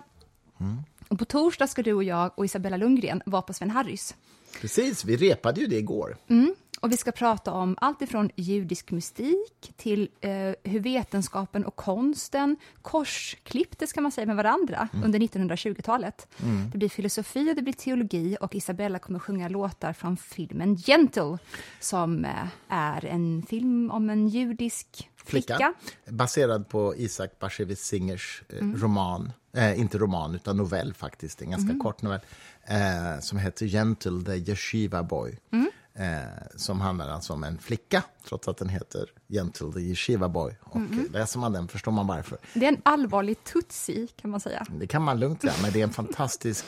[1.07, 4.15] Och på torsdag ska du och jag och Isabella Lundgren vara på Sven Harrys.
[4.61, 6.17] precis, vi repade ju det igår.
[6.27, 6.55] Mm.
[6.83, 10.31] Och vi ska prata om allt ifrån judisk mystik till eh,
[10.63, 16.27] hur vetenskapen och konsten korsklipptes kan man säga med varandra under 1920-talet.
[16.71, 21.37] Det blir filosofi och det blir teologi och Isabella kommer sjunga låtar från filmen Gentle
[21.79, 25.55] som eh, är en film om en judisk flicka.
[25.55, 25.73] Flicka.
[26.13, 28.77] Baserad på Isaac Bashevis Singers eh, Mm.
[28.81, 29.31] roman.
[29.55, 31.41] Eh, inte roman, utan novell faktiskt.
[31.41, 31.79] En ganska Mm.
[31.79, 32.19] kort novell.
[32.67, 35.37] Eh, som heter Gentle, the Yeshiva Boy.
[35.51, 35.71] Mm.
[35.95, 36.21] Eh,
[36.55, 40.55] som handlar alltså om en flicka, trots att den heter Gentle, the Yeshiva Boy.
[40.61, 40.99] Och Mm.
[41.05, 42.37] eh, läser man den förstår man varför.
[42.53, 44.65] Det är en allvarlig tutsi kan man säga.
[44.79, 46.65] Det kan man lugnt säga, men det är en fantastisk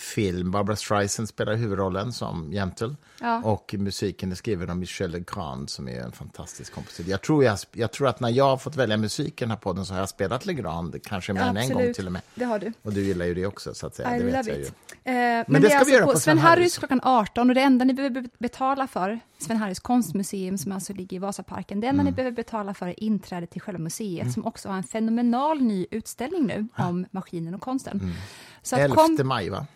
[0.00, 0.50] film.
[0.50, 2.96] Barbara Streisand spelar huvudrollen som Gentle.
[3.20, 3.42] Ja.
[3.44, 7.10] Och musiken är skriven av Michel Legrand som är en fantastisk kompositör.
[7.10, 9.58] Jag tror, jag, jag tror att när jag har fått välja musik i den här
[9.58, 12.22] podden så har jag spelat Legrand, kanske mer än en gång till och med.
[12.34, 12.72] det har du.
[12.82, 14.16] Och du gillar ju det också, så att säga.
[14.16, 14.64] I det vet jag ju.
[14.64, 14.70] Eh,
[15.04, 17.54] men, det det, ska är vi göra alltså på på Sven Harrys klockan 18 och
[17.54, 21.80] det enda ni behöver be- betala för, Sven Harrys konstmuseum som alltså ligger i Vasaparken,
[21.80, 22.10] det enda Mm.
[22.12, 25.86] ni behöver betala för är inträde till själva museet som också har en fenomenal ny
[25.90, 28.14] utställning nu om maskinen och konsten.
[28.62, 29.66] Så att 11 kom, maj, va?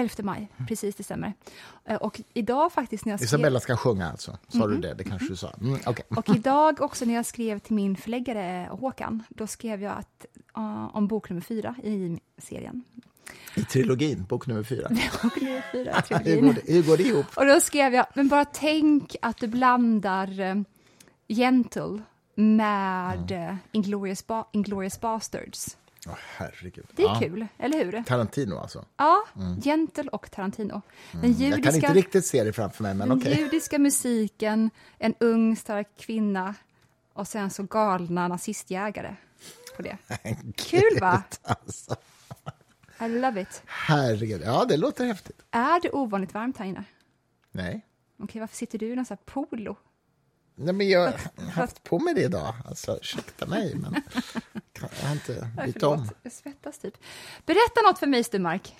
[0.00, 1.32] 11 maj, precis det stämmer.
[1.84, 3.26] Eh, Och idag faktiskt när jag skrev...
[3.26, 4.38] Isabella ska sjunga alltså.
[4.48, 4.94] Sa du det?
[4.94, 5.54] Det kanske du sa?
[5.60, 6.04] Mm, okej.
[6.08, 10.96] Och idag också när jag skrev till min förläggare Håkan, då skrev jag att, eh,
[10.96, 12.84] om bok nummer fyra i serien.
[13.54, 14.88] I trilogin, bok nummer fyra.
[15.22, 17.26] Bok nummer fyra i hur, går det, hur går det ihop?
[17.36, 20.54] Och då skrev jag, men bara tänk att du blandar eh,
[21.28, 22.02] Gentle
[22.34, 24.44] med eh, Inglourious, ba-
[25.00, 25.76] Bastards.
[26.08, 26.86] Åh, herregud.
[26.92, 27.18] Det är Ja.
[27.20, 28.02] kul, eller hur?
[28.02, 28.84] Tarantino alltså.
[28.96, 29.24] Ja,
[29.62, 30.82] Gentle och Tarantino.
[31.12, 33.38] Den Jag kan judiska, inte riktigt se det framför mig, men den okej.
[33.40, 36.54] judiska musiken, en ung stark kvinna
[37.12, 39.16] och sen så galna nazistjägare
[39.76, 39.96] på det.
[40.56, 41.22] Kul va?
[41.42, 41.96] Alltså,
[43.00, 43.62] I love it.
[43.66, 44.42] herregud.
[44.44, 45.42] Ja, det låter häftigt.
[45.50, 46.84] Är det ovanligt varmt här inne?
[47.52, 47.84] Nej.
[48.22, 49.76] Okej, varför sitter du i någon sån här polo?
[50.60, 52.54] Nej, men jag har haft på mig det idag.
[52.64, 54.02] Alltså, ursäkta mig, men
[54.80, 56.08] jag har inte bytt om.
[56.22, 56.94] Jag svettas typ.
[57.46, 58.74] Berätta något för mig, Sturmark.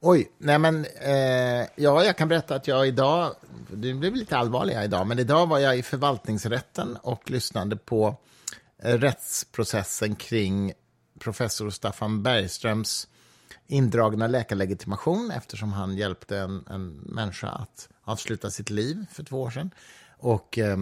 [0.00, 3.34] Oj, nej men eh, ja, jag kan berätta att jag idag,
[3.70, 8.16] det blev lite allvarliga idag, men idag var jag i förvaltningsrätten och lyssnade på
[8.82, 10.72] eh, rättsprocessen kring
[11.18, 13.08] professor Staffan Bergströms
[13.66, 19.50] indragna läkarlegitimation eftersom han hjälpte en, en människa att avsluta sitt liv för två år
[19.50, 19.70] sedan.
[20.22, 20.78] Och eh,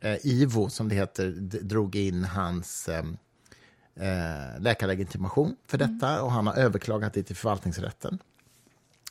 [0.00, 1.30] eh, IVO, som det heter,
[1.62, 3.04] drog in hans eh,
[3.94, 8.18] eh, läkarlegitimation för detta och han har överklagat det till förvaltningsrätten.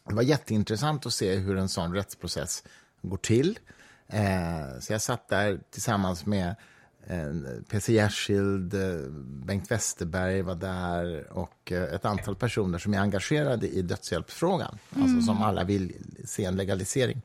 [0.08, 2.64] Det var jätteintressant att se hur en sån rättsprocess
[3.02, 3.60] går till.
[4.08, 6.56] Eh, så jag satt där tillsammans med
[7.08, 9.10] en PC Jersild, eh,
[9.46, 15.22] Bengt Westerberg var där och eh, ett antal personer som är engagerade i dödshjälpsfrågan, alltså
[15.22, 15.94] som alla vill
[16.26, 17.22] se en legalisering.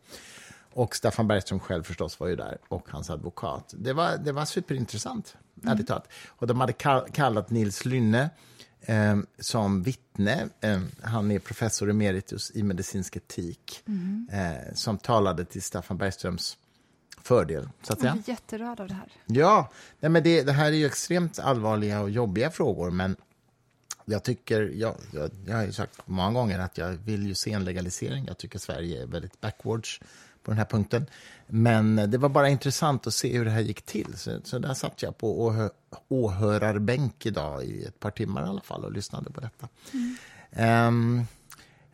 [0.75, 3.75] Och Staffan Bergström själv förstås var ju där, och hans advokat.
[3.79, 5.73] Det var, det var superintressant, mm.
[5.73, 6.09] ärligt talat.
[6.29, 8.31] Och de hade kall, kallat Nils Lynne
[8.81, 10.49] eh, som vittne.
[10.61, 14.29] Eh, han är professor emeritus i medicinsk etik, mm.
[14.33, 16.59] eh, som talade till Staffan Bergströms
[17.23, 17.69] fördel.
[17.83, 18.17] Så att säga.
[18.17, 19.13] Jag är jätterörd av det här.
[19.27, 23.17] Ja, nej, men det, det här är ju extremt allvarliga och jobbiga frågor, men
[24.05, 27.53] jag tycker, jag, jag, jag har ju sagt många gånger att jag vill ju se
[27.53, 28.25] en legalisering.
[28.27, 30.01] Jag tycker Sverige är väldigt backwards
[30.43, 31.07] på den här punkten.
[31.47, 34.15] Men det var bara intressant att se hur det här gick till.
[34.17, 35.69] Så, så där satt jag på åhö,
[36.09, 39.69] åhörarbänk idag i ett par timmar i alla fall och lyssnade på detta.
[39.93, 40.89] Mm.
[40.89, 41.27] Um,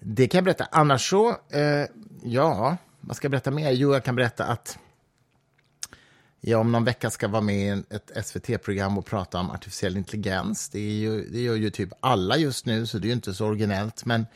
[0.00, 0.68] det kan jag berätta.
[0.70, 1.86] Annars så, uh,
[2.22, 3.70] ja, vad ska jag berätta mer?
[3.70, 4.78] Jo, jag kan berätta att
[6.40, 10.68] jag om någon vecka ska vara med i ett SVT-program och prata om artificiell intelligens.
[10.68, 13.34] Det, är ju, det gör ju typ alla just nu, så det är ju inte
[13.34, 14.04] så originellt.
[14.04, 14.26] Men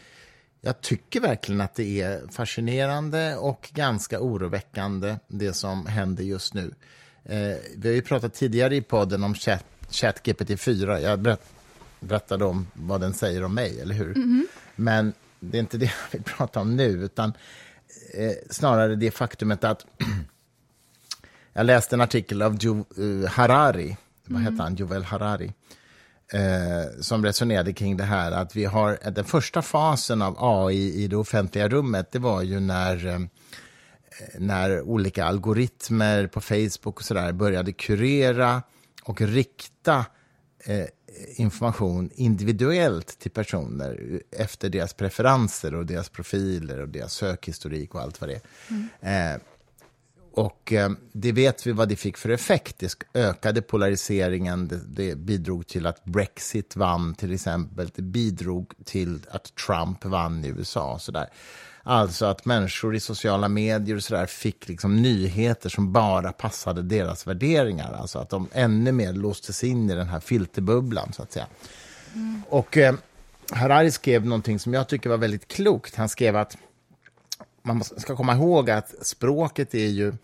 [0.64, 6.74] jag tycker verkligen att det är fascinerande och ganska oroväckande, det som händer just nu.
[7.24, 11.00] Eh, vi har ju pratat tidigare i podden om chat, ChatGPT 4.
[11.00, 11.52] Jag berätt,
[12.00, 14.16] berättade om vad den säger om mig, eller hur?
[14.16, 14.42] Mm -hmm.
[14.76, 17.32] Men det är inte det jag vill prata om nu, utan
[18.14, 19.86] eh, snarare det faktumet att
[21.52, 23.96] jag läste en artikel av jo, uh, Harari, mm.
[24.26, 25.52] vad heter han, Jovel Harari,
[26.32, 31.08] eh, som resonerade kring det här att vi har den första fasen av AI i
[31.08, 33.20] det offentliga rummet, det var ju när eh,
[34.38, 38.62] när olika algoritmer på Facebook och så där började kurera
[39.02, 40.06] och rikta
[40.64, 40.86] eh,
[41.36, 48.20] information individuellt till personer efter deras preferenser och deras profiler och deras sökhistorik och allt
[48.20, 48.42] vad det är.
[48.68, 49.34] Mm.
[49.34, 49.40] Eh,
[50.34, 52.78] och eh, det vet vi vad det fick för effekt.
[52.78, 57.90] Det ökade polariseringen, det, det, bidrog till att Brexit vann till exempel.
[57.94, 60.98] Det bidrog till att Trump vann i USA.
[60.98, 61.28] Så där.
[61.82, 66.82] Alltså att människor i sociala medier och så där fick liksom nyheter som bara passade
[66.82, 67.92] deras värderingar.
[67.92, 71.46] Alltså att de ännu mer låstes in i den här filterbubblan, så att säga.
[72.14, 72.42] Mm.
[72.48, 72.94] Och eh,
[73.50, 75.94] Harari skrev någonting som jag tycker var väldigt klokt.
[75.94, 76.56] Han skrev att
[77.62, 80.14] man ska komma ihåg att språket är ju eh,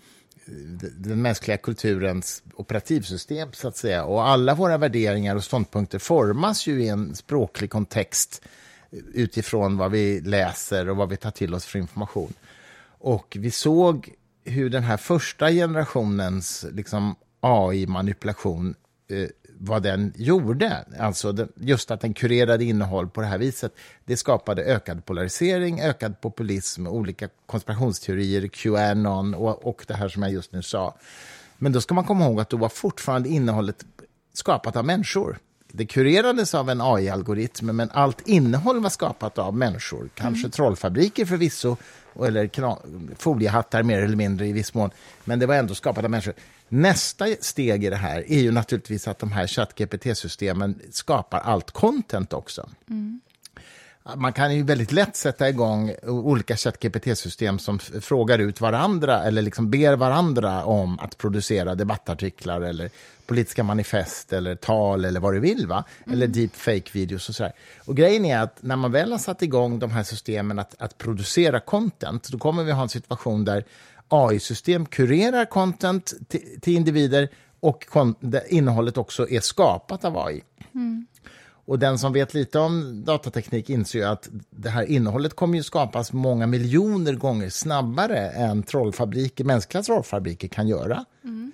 [0.98, 4.04] den mänskliga kulturens operativsystem, så att säga.
[4.04, 8.42] Och alla våra värderingar och ståndpunkter formas ju i en språklig kontext
[8.90, 12.32] eh, utifrån vad vi läser och vad vi tar till oss för information.
[13.00, 18.74] Och vi såg hur den här första generationens liksom, AI-manipulation
[19.08, 19.28] eh,
[19.60, 23.72] vad den gjorde, alltså just att den kurerade innehåll på det här viset,
[24.04, 30.32] det skapade ökad polarisering, ökad populism, olika konspirationsteorier, Qanon och, och det här som jag
[30.32, 30.94] just nu sa.
[31.58, 33.84] Men då ska man komma ihåg att då var fortfarande innehållet
[34.32, 35.38] skapat av människor.
[35.72, 40.08] Det kurerades av en AI-algoritm, men allt innehåll var skapat av människor.
[40.14, 40.50] Kanske mm.
[40.50, 41.76] trollfabriker förvisso,
[42.26, 42.50] eller
[43.18, 44.90] foliehattar mer eller mindre i viss mån.
[45.24, 46.34] Men det var ändå skapat av människor.
[46.68, 52.32] Nästa steg i det här är ju naturligtvis att de här ChatGPT-systemen skapar allt content
[52.32, 52.68] också.
[52.90, 53.20] Mm.
[54.16, 59.70] Man kan ju väldigt lätt sätta igång olika ChatGPT-system som frågar ut varandra eller liksom
[59.70, 62.90] ber varandra om att producera debattartiklar eller
[63.26, 65.66] politiska manifest eller tal eller vad du vill.
[65.66, 65.84] Va?
[66.06, 66.16] Mm.
[66.16, 67.52] Eller deepfake-videos och sådär.
[67.84, 70.98] Och grejen är att när man väl har satt igång de här systemen att, att
[70.98, 73.64] producera content, då kommer vi ha en situation där
[74.08, 76.14] AI-system kurerar content
[76.60, 77.28] till, individer
[77.60, 77.86] och
[78.48, 80.42] innehållet också är skapat av AI.
[80.74, 81.06] Mm.
[81.68, 86.12] Och den som vet lite om datateknik inser att det här innehållet kommer ju skapas
[86.12, 91.04] många miljoner gånger snabbare än trollfabriker, mänskliga trollfabriker kan göra.
[91.24, 91.52] Mm.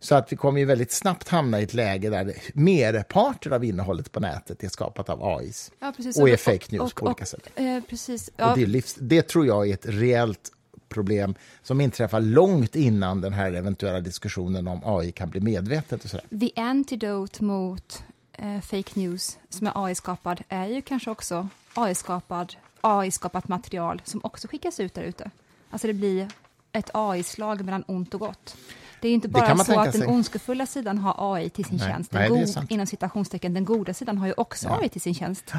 [0.00, 4.12] Så att vi kommer ju väldigt snabbt hamna i ett läge där merparten av innehållet
[4.12, 7.28] på nätet är skapat av AIs ja, och är fake news och, på olika och,
[7.28, 7.48] sätt.
[7.54, 8.50] Eh, precis, ja.
[8.50, 10.52] och det, livs, det tror jag är ett reellt
[10.92, 16.04] problem som inträffar långt innan den här eventuella diskussionen om AI kan bli medvetet.
[16.04, 21.48] Och så The antidote mot eh, fake news som är AI-skapad är ju kanske också
[21.74, 25.30] AI-skapad, AI-skapat material som också skickas ut där ute.
[25.70, 26.28] Alltså det blir
[26.72, 28.56] ett AI-slag mellan ont och gott.
[29.00, 32.10] Det är inte bara så att den ondskefulla sidan har AI till sin nej, tjänst.
[32.10, 34.78] Den nej, inom citationstecken, den goda sidan har ju också ja.
[34.80, 35.52] AI till sin tjänst.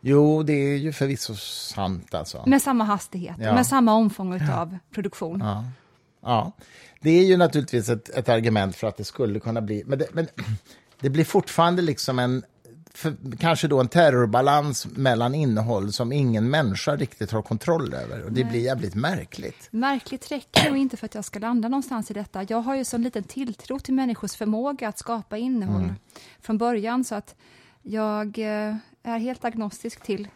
[0.00, 1.34] Jo, det är ju förvisso
[1.74, 2.14] sant.
[2.14, 2.42] Alltså.
[2.46, 3.54] Med samma hastighet, ja.
[3.54, 5.40] med samma omfång av produktion.
[5.40, 5.64] Ja.
[6.22, 6.52] ja.
[7.00, 9.82] det är ju naturligtvis ett, ett, argument för att det skulle kunna bli...
[9.86, 10.26] Men det, men
[11.00, 12.42] det blir fortfarande liksom en
[12.98, 18.24] för, kanske då en terrorbalans mellan innehåll som ingen människa riktigt har kontroll över.
[18.24, 19.68] Och det blir jävligt märkligt.
[19.70, 22.42] Märkligt räcker nog inte för att jag ska landa någonstans i detta.
[22.48, 25.94] Jag har ju så liten tilltro till människors förmåga att skapa innehåll Mm.
[26.40, 27.34] från början, så att
[27.82, 30.28] jag eh, är helt agnostisk till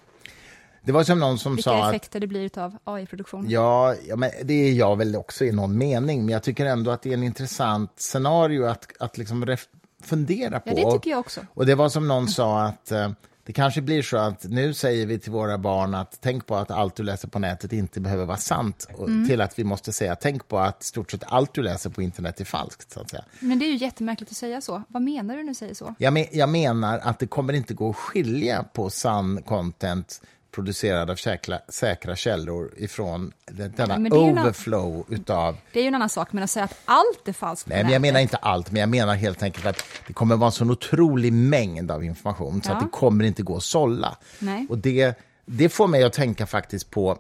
[0.83, 3.51] Det var som någon som vilka sa att effekter det blir av AI-produktion.
[3.51, 6.90] Ja, ja men det är jag väl också i någon mening, men jag tycker ändå
[6.90, 9.57] att det är en intressant scenario att, att liksom
[10.03, 10.70] fundera på.
[10.70, 11.40] Ja, det tycker jag också.
[11.55, 13.11] Och det var som någon sa att eh,
[13.44, 16.70] det kanske blir så att nu säger vi till våra barn att tänk på att
[16.70, 19.28] allt du läser på nätet inte behöver vara sant, Mm.
[19.28, 22.40] till att vi måste säga tänk på att stort sett allt du läser på internet
[22.40, 22.92] är falskt.
[22.92, 23.24] Så att säga.
[23.40, 24.83] Men det är ju jättemärkligt att säga så.
[24.88, 25.94] Vad menar du när du säger så?
[25.98, 31.10] Jag, men, jag menar att det kommer inte gå att skilja på sann content producerad
[31.10, 36.08] av säkra, säkra källor ifrån den- denna en- overflow utav Det är ju en annan
[36.08, 38.80] sak, men att säga att allt är falskt Nej, men jag menar inte allt, men
[38.80, 42.70] jag menar helt enkelt att det kommer vara en sån otrolig mängd av information så
[42.70, 42.74] Ja.
[42.74, 44.16] att det kommer inte gå att sålla.
[44.38, 44.66] Nej.
[44.70, 45.14] Och det,
[45.46, 47.18] det får mig att tänka faktiskt på,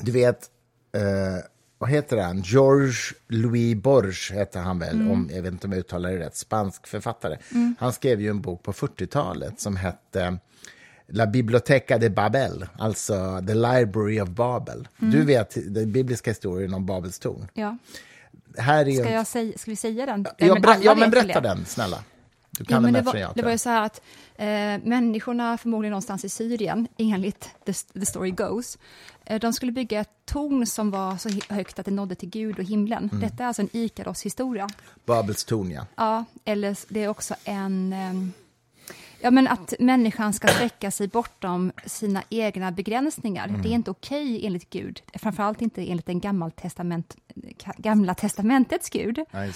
[0.00, 0.38] du vet,
[0.96, 1.02] eh,
[1.78, 2.40] vad heter han?
[2.40, 2.94] George
[3.28, 5.10] Louis Borges heter han väl, Mm.
[5.10, 7.36] om jag vet inte om jag uttalar det rätt, spansk författare.
[7.78, 10.38] Han skrev ju en bok på 40-talet som hette
[11.12, 14.88] La Biblioteca de Babel, alltså The Library of Babel.
[14.98, 15.10] Mm.
[15.12, 17.48] Du vet den bibliska historien om Babels torn.
[17.54, 17.76] Ja.
[18.58, 20.26] Här är Ska, jag säga, ska vi säga den?
[20.38, 21.48] Ja, men ja men berätta det.
[21.48, 21.96] den, snälla.
[22.50, 23.36] Du Ja, kan men den det, bättre än var, jag.
[23.36, 24.00] det var ju så här att
[24.36, 28.78] eh, människorna, förmodligen någonstans i Syrien, enligt the, the story goes,
[29.24, 32.58] eh, de skulle bygga ett torn som var så högt att det nådde till Gud
[32.58, 33.08] och himlen.
[33.12, 33.20] Mm.
[33.20, 34.68] Detta är alltså en Ikaros-historia.
[35.06, 35.86] Babels torn, ja.
[35.96, 37.92] Ja, eller det är också en...
[37.92, 38.32] ehm,
[39.22, 43.48] Ja, men att människan ska sträcka sig bortom sina egna begränsningar.
[43.48, 43.62] Mm.
[43.62, 45.02] Det är inte okej enligt Gud.
[45.14, 47.16] Framförallt inte enligt den gamla, testament,
[47.76, 49.18] gamla testamentets Gud.
[49.30, 49.46] ja.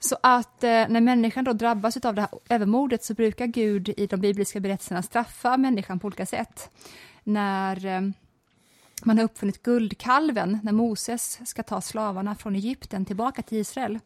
[0.00, 4.06] Så att eh, när människan då drabbas av det här övermordet så brukar Gud i
[4.06, 6.70] de bibliska berättelserna straffa människan på olika sätt.
[7.24, 8.00] När eh,
[9.04, 13.98] man har uppfunnit guldkalven, när Moses ska ta slavarna från Egypten tillbaka till Israel,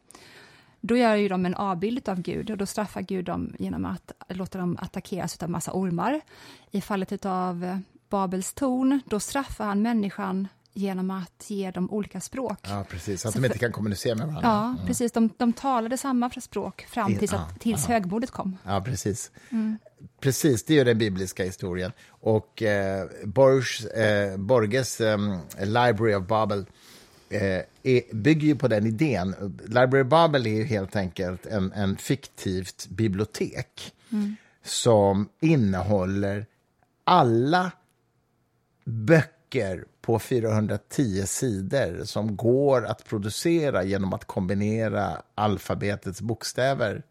[0.81, 4.11] då gör ju de en avbild av Gud och då straffar Gud dem genom att
[4.27, 6.21] låta dem attackeras av massa ormar.
[6.71, 12.59] I fallet av Babels torn, då straffar han människan genom att ge dem olika språk.
[12.61, 13.21] Ja, precis.
[13.21, 14.49] Så att de inte kan kommunicera med varandra.
[14.79, 15.11] Ja, precis.
[15.11, 18.57] De, de talade samma språk fram tills, att, tills högbordet kom.
[18.63, 19.31] Ja, precis.
[19.49, 19.77] Mm.
[20.19, 21.91] Precis, det är ju den bibliska historien.
[22.09, 25.17] Och eh, Borges, eh, Borges eh,
[25.59, 26.65] Library of Babel
[27.31, 29.57] Eh, är, bygger ju på den idén.
[29.67, 33.93] Library Babel är ju helt enkelt en, en fiktivt bibliotek
[34.63, 36.45] som innehåller
[37.03, 37.71] alla
[38.85, 47.03] böcker på 410 sidor som går att producera genom att kombinera alfabetets bokstäver.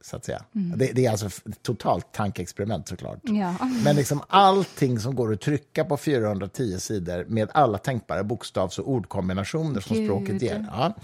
[0.00, 0.44] Så att säga.
[0.52, 3.18] Det, det är alltså ett totalt tankeexperiment såklart.
[3.22, 3.54] Ja.
[3.84, 8.90] Men liksom allting som går att trycka på 410 sidor med alla tänkbara bokstavs och
[8.90, 10.06] ordkombinationer som Gud.
[10.06, 10.66] språket ger.
[10.72, 10.94] Ja.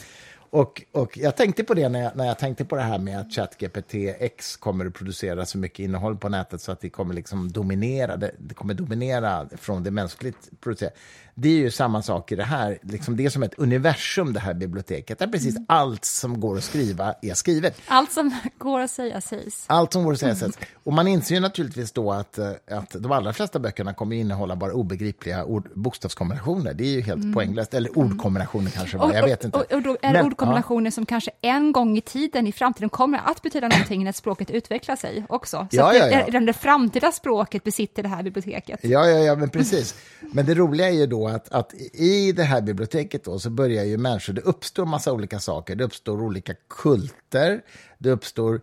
[0.51, 3.21] Och, och jag tänkte på det när jag, när jag tänkte på det här med
[3.21, 7.15] att ChatGPT X kommer att producera så mycket innehåll på nätet så att det kommer
[7.15, 10.97] liksom dominera, det, det kommer dominera från det mänskligt producerade.
[11.38, 14.40] Det är ju samma sak i det här, liksom det är som ett universum det
[14.40, 17.81] här biblioteket, där precis allt som går att skriva är skrivet.
[17.87, 19.64] Allt som går att säga sägs.
[19.66, 20.59] Allt som går att säga sägs.
[20.85, 24.57] Och man inser ju naturligtvis då att, eh, att de allra flesta böckerna kommer innehålla
[24.57, 26.75] bara obegripliga ord, bokstavskombinationer.
[26.75, 27.75] Det är ju helt poänglöst.
[27.75, 29.59] Eller ordkombinationer kanske, var, jag vet inte.
[29.59, 32.88] Och, och då är det Men, ordkombinationer som kanske en gång i tiden i framtiden
[32.88, 35.66] kommer att betyda någonting när språket utvecklar sig också.
[35.70, 36.27] Så Ja, det, ja, ja.
[36.27, 38.81] redan det framtida språket besitter det här biblioteket.
[38.83, 39.94] Ja, ja, ja, men precis.
[40.20, 43.85] Men det roliga är ju då att, att i det här biblioteket då så börjar
[43.85, 45.75] ju människor, det uppstår massa olika saker.
[45.77, 47.61] Det uppstår olika kulter,
[47.99, 48.61] det uppstår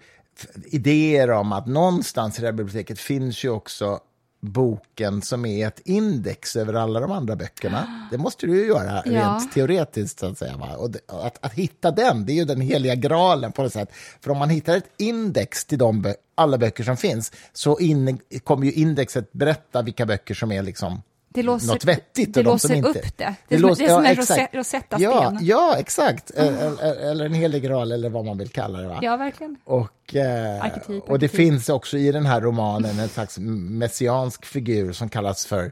[0.65, 3.99] idéer om att någonstans i det här biblioteket finns ju också
[4.41, 8.07] boken som är ett index över alla de andra böckerna.
[8.11, 9.11] Det måste du ju göra Ja.
[9.11, 10.19] rent teoretiskt.
[10.19, 10.75] Så att, säga, va?
[10.77, 13.89] Och att, att hitta den, det är ju den heliga graalen på något sätt.
[14.21, 18.19] För om man hittar ett index till de bö- alla böcker som finns så in,
[18.43, 21.01] kommer ju indexet berätta vilka böcker som är liksom
[21.33, 22.33] Det låser- något vettigt.
[22.33, 22.89] det och de låser som inte.
[22.89, 23.35] upp det.
[23.47, 25.11] Det är som- det är som en rose- Rosetta-sten.
[25.11, 26.29] Ja, ja, exakt.
[26.31, 28.87] Eller, eller en helig graal eller vad man vill kalla det.
[28.87, 28.99] Va?
[29.01, 29.55] Ja, verkligen.
[29.63, 31.31] Och, eh, Arketyp, och det arketyp.
[31.37, 35.71] finns också i den här romanen en slags messiansk figur som kallas för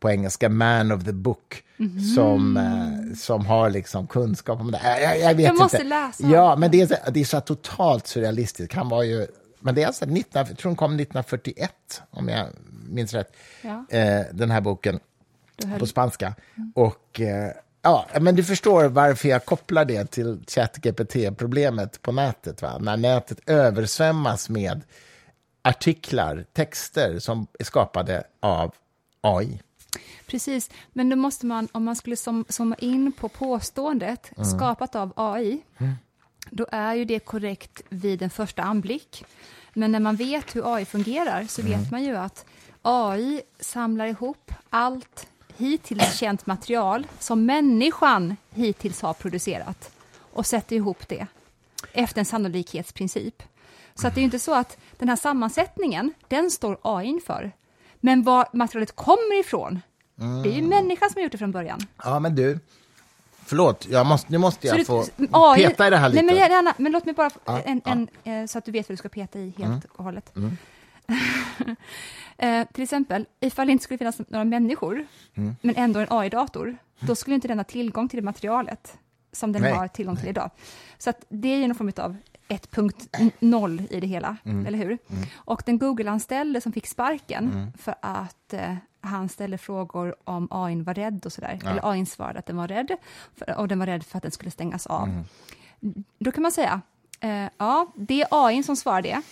[0.00, 2.00] på engelska man of the book Mhm.
[2.00, 4.80] som, eh, som har liksom kunskap om det.
[5.02, 5.88] Jag, jag, vet Jag måste inte.
[5.88, 6.26] läsa.
[6.26, 8.74] Ja, men det är, så- det är så totalt surrealistiskt.
[8.74, 9.26] Han var ju,
[9.60, 11.70] men det är alltså 19, jag tror den kom 1941,
[12.10, 12.46] om jag
[12.88, 13.84] minns rätt, Ja.
[13.90, 15.00] eh, den här boken
[15.78, 16.34] på spanska.
[16.74, 22.62] Och eh, ja, men du förstår varför jag kopplar det till ChatGPT-problemet på nätet.
[22.62, 22.78] Va?
[22.78, 24.80] När nätet översvämmas med
[25.62, 28.74] artiklar, texter som är skapade av
[29.20, 29.62] AI.
[30.26, 34.48] Precis, men då måste man, om man skulle som, zooma in på påståendet Mm.
[34.50, 35.60] skapat av AI,
[36.50, 39.24] då är ju det korrekt vid en första anblick.
[39.74, 41.80] Men när man vet hur AI fungerar så Mm.
[41.80, 42.44] vet man ju att
[42.88, 49.90] AI samlar ihop allt hittills känt material som människan hittills har producerat
[50.32, 51.26] och sätter ihop det
[51.92, 53.42] efter en sannolikhetsprincip.
[53.94, 57.52] Så att det är ju inte så att den här sammansättningen, den står AI för.
[58.00, 59.80] Men var materialet kommer ifrån,
[60.44, 61.80] det är ju människan som har gjort det från början.
[62.04, 62.58] Ja, men du,
[63.44, 66.22] förlåt, jag måste, nu måste jag Så få AI peta i det här lite.
[66.22, 68.88] Nej, men, gärna, men låt mig bara, Ja, en, en, eh, så att du vet
[68.88, 70.32] vad du ska peta i helt och hållet.
[72.36, 75.06] eh, till exempel, ifall det inte skulle finnas några människor,
[75.60, 78.98] men ändå en AI-dator, då skulle inte den ha tillgång till det materialet
[79.32, 79.72] som den Nej.
[79.72, 80.50] har tillgång till idag.
[80.98, 82.16] Så att det är ju någon form av
[82.48, 84.98] 1.0 i det hela, eller hur?
[85.34, 90.94] Och den Google-anställde som fick sparken för att eh, han ställde frågor om AI var
[90.94, 92.96] rädd och sådär, eller AI svarade att den var rädd,
[93.36, 95.24] för, och den var rädd för att den skulle stängas av.
[96.18, 96.80] Då kan man säga,
[97.20, 99.22] eh, ja, det är AI som svarar det,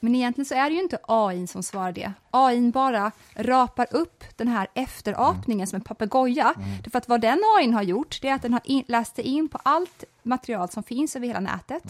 [0.00, 2.12] men egentligen så är det ju inte AI som svarar det.
[2.30, 6.54] AI bara rapar upp den här efterapningen som en papegoja.
[6.84, 9.48] Därför att vad den AI har gjort, det är att den har in, läst in
[9.48, 11.82] på allt material som finns över hela nätet.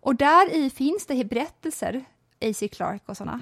[0.00, 2.04] Och där i finns det berättelser,
[2.40, 2.68] A.C.
[2.68, 3.40] Clarke och sådana,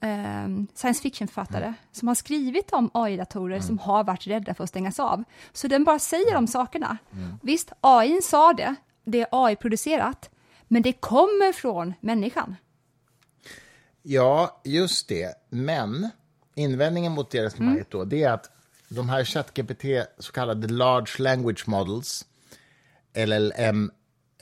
[0.00, 5.00] ehm, science fiction-författare, som har skrivit om AI-datorer som har varit rädda för att stängas
[5.00, 5.24] av.
[5.52, 6.98] Så den bara säger de sakerna.
[7.42, 8.74] Visst, AI sa det,
[9.04, 10.30] det är AI-producerat,
[10.68, 12.56] men det kommer från människan.
[14.06, 15.34] Ja, just det.
[15.48, 16.10] Men
[16.54, 18.50] invändningen mot det resonemanget då, det är att
[18.88, 19.84] de här ChatGPT,
[20.18, 22.26] så kallade large language models,
[23.16, 23.90] LLM,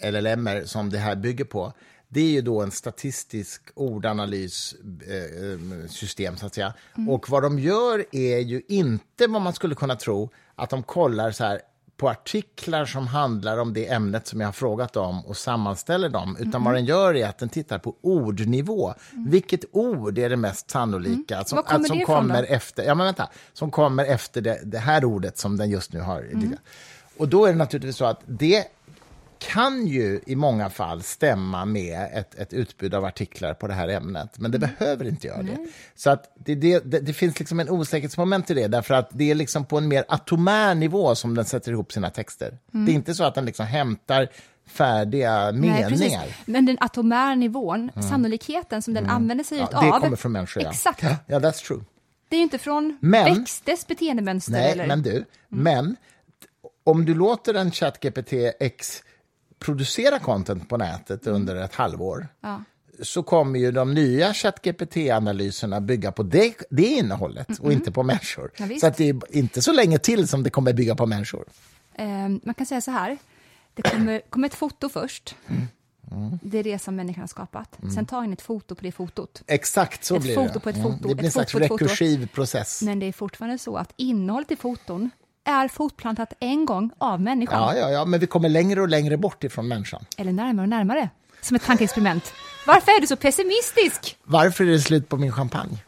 [0.03, 1.73] LLM som det här bygger på,
[2.09, 6.75] det är ju då en statistisk ordanalyssystem, så att säga.
[7.09, 11.31] Och vad de gör är ju inte vad man skulle kunna tro, att de kollar
[11.31, 11.61] så här
[11.97, 16.37] på artiklar som handlar om det ämnet som jag har frågat om och sammanställer dem,
[16.41, 18.95] utan vad den gör är att den tittar på ordnivå.
[19.11, 23.29] Vilket ord är det mest sannolika som, Var kommer som kommer efter, ja, men vänta,
[23.53, 26.29] som kommer efter det, det här ordet som den just nu har.
[27.19, 28.65] Och då är det naturligtvis så att det
[29.51, 33.89] kan ju i många fall stämma med ett, ett utbud av artiklar på det här
[33.89, 35.57] ämnet, men det behöver inte göra det.
[35.95, 39.31] Så att det, det, det, det finns liksom en osäkerhetsmoment i det, därför att det
[39.31, 42.59] är liksom på en mer atomär nivå som den sätter ihop sina texter.
[42.71, 44.29] Det är inte så att den liksom hämtar
[44.67, 46.01] färdiga Nej, precis.
[46.01, 46.27] meningar.
[46.45, 49.85] Men den atomära nivån, sannolikheten som den använder sig Ja, utav.
[49.85, 50.71] det kommer från människor, ja.
[50.71, 51.03] Exakt.
[51.03, 51.81] Ja, ja, that's true.
[52.29, 54.53] Det är ju inte från Men- växters beteendemönster.
[54.53, 54.87] Nej, eller?
[54.87, 55.97] men du, men
[56.85, 59.03] om du låter en ChatGPT X
[59.65, 62.63] producera content på nätet under ett halvår Ja.
[63.03, 68.51] så kommer ju de nya ChatGPT-analyserna bygga på det, det innehållet och inte på människor.
[68.57, 71.45] Ja, så att det är inte så länge till som det kommer bygga på människor.
[71.95, 72.07] Eh,
[72.43, 73.19] man kan säga så här,
[73.75, 75.37] det kommer, kommer ett foto först.
[75.51, 76.39] Mm.
[76.43, 77.79] Det är det som människan har skapat.
[77.95, 79.43] Sen tar in ett foto på det fotot.
[79.47, 80.61] Exakt så Ett blir foto det.
[80.61, 82.83] på ett Mm, foto, Det blir en slags rekursiv process.
[82.83, 85.11] Men det är fortfarande så att innehållet i foton
[85.45, 87.61] är fotplantat en gång av människan.
[87.61, 90.05] Ja, ja, ja, men vi kommer längre och längre bort ifrån människan.
[90.17, 91.11] Eller närmare och närmare.
[91.41, 92.33] Som ett tankeexperiment.
[92.67, 94.19] Varför är du så pessimistisk?
[94.25, 95.79] Varför är det slut på min champagne?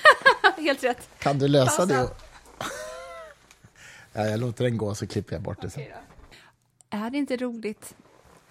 [0.58, 1.08] Helt rätt.
[1.18, 1.94] Kan du lösa Pausa.
[2.02, 2.08] det?
[4.12, 5.82] Ja, jag låter den gå så klipper jag bort det sen.
[6.90, 7.94] Är det inte roligt...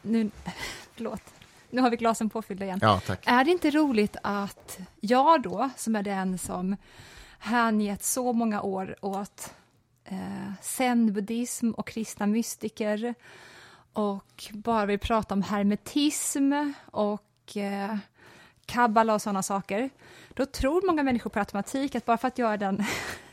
[0.01, 0.31] Nu,
[0.95, 1.21] förlåt.
[1.69, 2.79] Nu har vi glasen påfyllda igen.
[2.81, 3.19] Ja, tack.
[3.25, 6.77] Är det inte roligt att jag då, som är den som
[7.39, 9.53] hängett så många år åt
[10.09, 13.15] Eh, zen-buddhism och kristna mystiker.
[13.93, 17.97] Och bara vill prata om hermetism och eh,
[18.65, 19.89] kabbala och sådana saker,
[20.29, 22.83] då tror många människor på automatik att bara för att jag är den,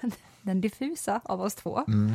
[0.42, 2.12] den diffusa av oss två, mm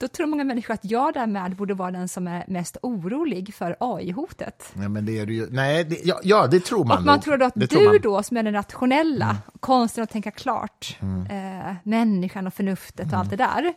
[0.00, 3.76] då tror många människor att jag därmed borde vara den som är mest orolig för
[3.80, 4.72] AI-hotet.
[4.74, 5.46] Ja, men det är du ju.
[5.50, 7.24] Nej, det, ja, ja, det tror man Och man nog.
[7.24, 10.98] tror då att Det du då, som är den rationella, konsten att tänka klart,
[11.30, 13.74] eh, människan och förnuftet och allt det där,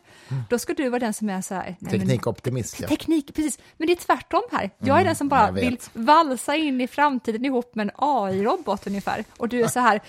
[0.49, 1.63] då ska du vara den som är så här...
[1.63, 2.87] nej, men- Teknikoptimist, ja.
[2.87, 3.59] Teknik, precis.
[3.77, 4.69] Men det är tvärtom här.
[4.79, 9.23] Jag är den som bara vill valsa in i framtiden ihop med en AI-robot ungefär.
[9.37, 10.01] Och du är så här,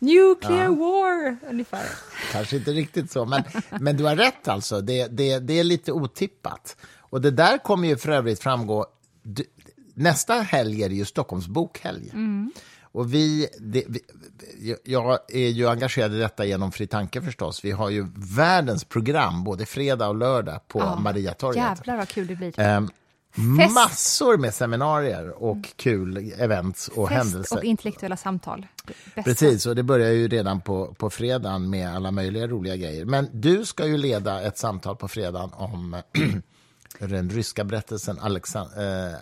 [0.00, 1.86] nuclear war, ungefär.
[2.32, 3.42] Kanske inte riktigt så, men,
[3.80, 4.80] men du har rätt alltså.
[4.80, 6.76] Det, det, det är lite otippat.
[6.98, 8.86] Och det där kommer ju för övrigt framgå...
[9.94, 12.12] Nästa helg är det ju Stockholms bokhelg.
[12.92, 14.00] Och vi, det, vi,
[14.84, 17.64] jag är ju engagerad i detta genom Fri Tanke förstås.
[17.64, 21.56] Vi har ju världens program både fredag och lördag på Ja, Mariatorget.
[21.56, 22.60] Jävlar vad kul det blir.
[22.60, 22.90] Ehm,
[23.58, 23.74] Fest.
[23.74, 27.56] massor med seminarier och kul events och Fest händelser.
[27.56, 28.66] och intellektuella samtal.
[29.14, 29.22] Bästa.
[29.22, 33.04] Precis, och det börjar ju redan på, på fredagen med alla möjliga roliga grejer.
[33.04, 35.96] Men du ska ju leda ett samtal på fredagen om
[36.98, 39.14] den ryska berättelsen Alexan- eh,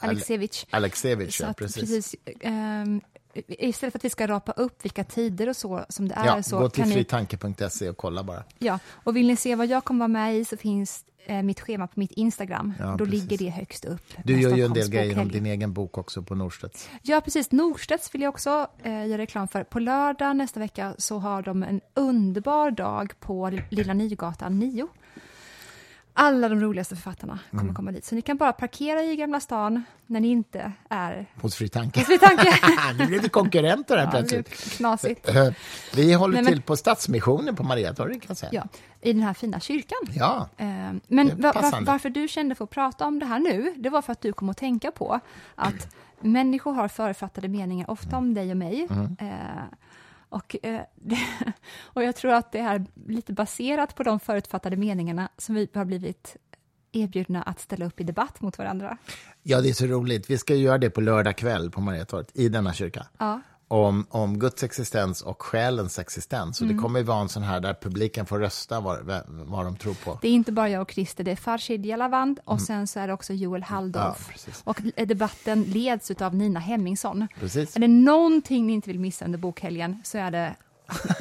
[0.00, 0.64] Alexievich.
[0.70, 1.36] Alexevich.
[1.38, 1.80] Så Ja, precis.
[1.80, 2.14] precis.
[2.40, 3.00] ehm,
[3.48, 6.42] istället för att vi ska rapa upp vilka tider och så som det är Ja,
[6.42, 8.44] så gå till fritanke.se och kolla bara.
[8.58, 11.04] Ja, och vill ni se vad jag kommer vara med i så finns
[11.42, 12.72] mitt schema på mitt Instagram.
[12.78, 13.20] Ja, Då precis.
[13.30, 14.02] ligger det högst upp.
[14.24, 16.88] Du gör ju en del grejer om din egen bok också på Norstedts.
[17.02, 17.52] Ja, precis.
[17.52, 19.64] Nordstedts vill jag också eh, göra reklam för.
[19.64, 24.88] På lördag nästa vecka så har de en underbar dag på Lilla Nygatan 9.
[26.18, 27.74] Alla de roligaste författarna kommer Mm.
[27.74, 28.04] komma dit.
[28.04, 31.26] Så ni kan bara parkera i Gamla stan när ni inte är...
[31.40, 32.04] Hos Fritanke.
[32.20, 32.52] Tanke.
[32.98, 34.48] nu blev vi konkurrenter här Ja, plötsligt.
[34.48, 35.28] knasigt.
[35.28, 35.48] Eh,
[35.94, 38.50] Vi håller Nej, men- till på Stadsmissionen på Mariatorget kan jag säga.
[38.52, 38.64] Ja,
[39.06, 39.98] I den här fina kyrkan.
[40.14, 41.90] Ja, Eh, Men Det är va- va- passande.
[41.90, 44.32] varför du kände för att prata om det här nu, det var för att du
[44.32, 45.20] kom att tänka på
[45.54, 48.86] att människor har författade meningar, ofta om dig och mig.
[48.90, 49.16] Mm.
[49.20, 49.62] Eh,
[50.28, 50.80] och, eh,
[51.82, 55.84] och jag tror att det är lite baserat på de förutfattade meningarna som vi har
[55.84, 56.36] blivit
[56.92, 58.96] erbjudna att ställa upp i debatt mot varandra.
[59.42, 60.30] ja, det är så roligt.
[60.30, 63.06] Vi ska göra det på lördag kväll på Mariatorget i denna kyrka.
[63.18, 63.40] Ja.
[63.68, 66.60] Om, om Guds existens och själens existens.
[66.60, 66.76] Och Mm.
[66.76, 68.98] det kommer ju vara en sån här där publiken får rösta vad,
[69.30, 70.18] vad de tror på.
[70.22, 73.06] Det är inte bara jag och Christer, det är Farshid Jalavand och sen så är
[73.06, 74.28] det också Joel Halldorf.
[74.28, 74.54] Mm.
[74.66, 77.28] Ja, och debatten leds av Nina Hemmingsson.
[77.40, 77.76] Precis.
[77.76, 80.54] Är det någonting ni inte vill missa under bokhelgen så är det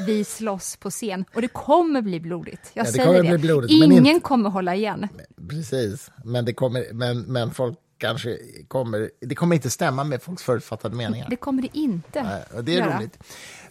[0.06, 1.26] vi slåss på scen.
[1.36, 2.72] Och det kommer bli blodigt.
[2.74, 3.38] Jag Ja, det säger det.
[3.38, 5.08] blodigt, Ingen inte- kommer hålla igen.
[5.50, 9.12] Precis, men, det kommer, men, men folk kanske kommer...
[9.22, 11.30] Det kommer inte stämma med folks förutfattade meningar.
[11.30, 12.98] Det kommer det inte och det är göra.
[12.98, 13.20] roligt.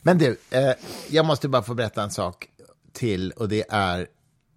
[0.02, 0.72] Men du, eh,
[1.10, 2.48] jag måste bara få berätta en sak
[2.92, 4.08] till och det är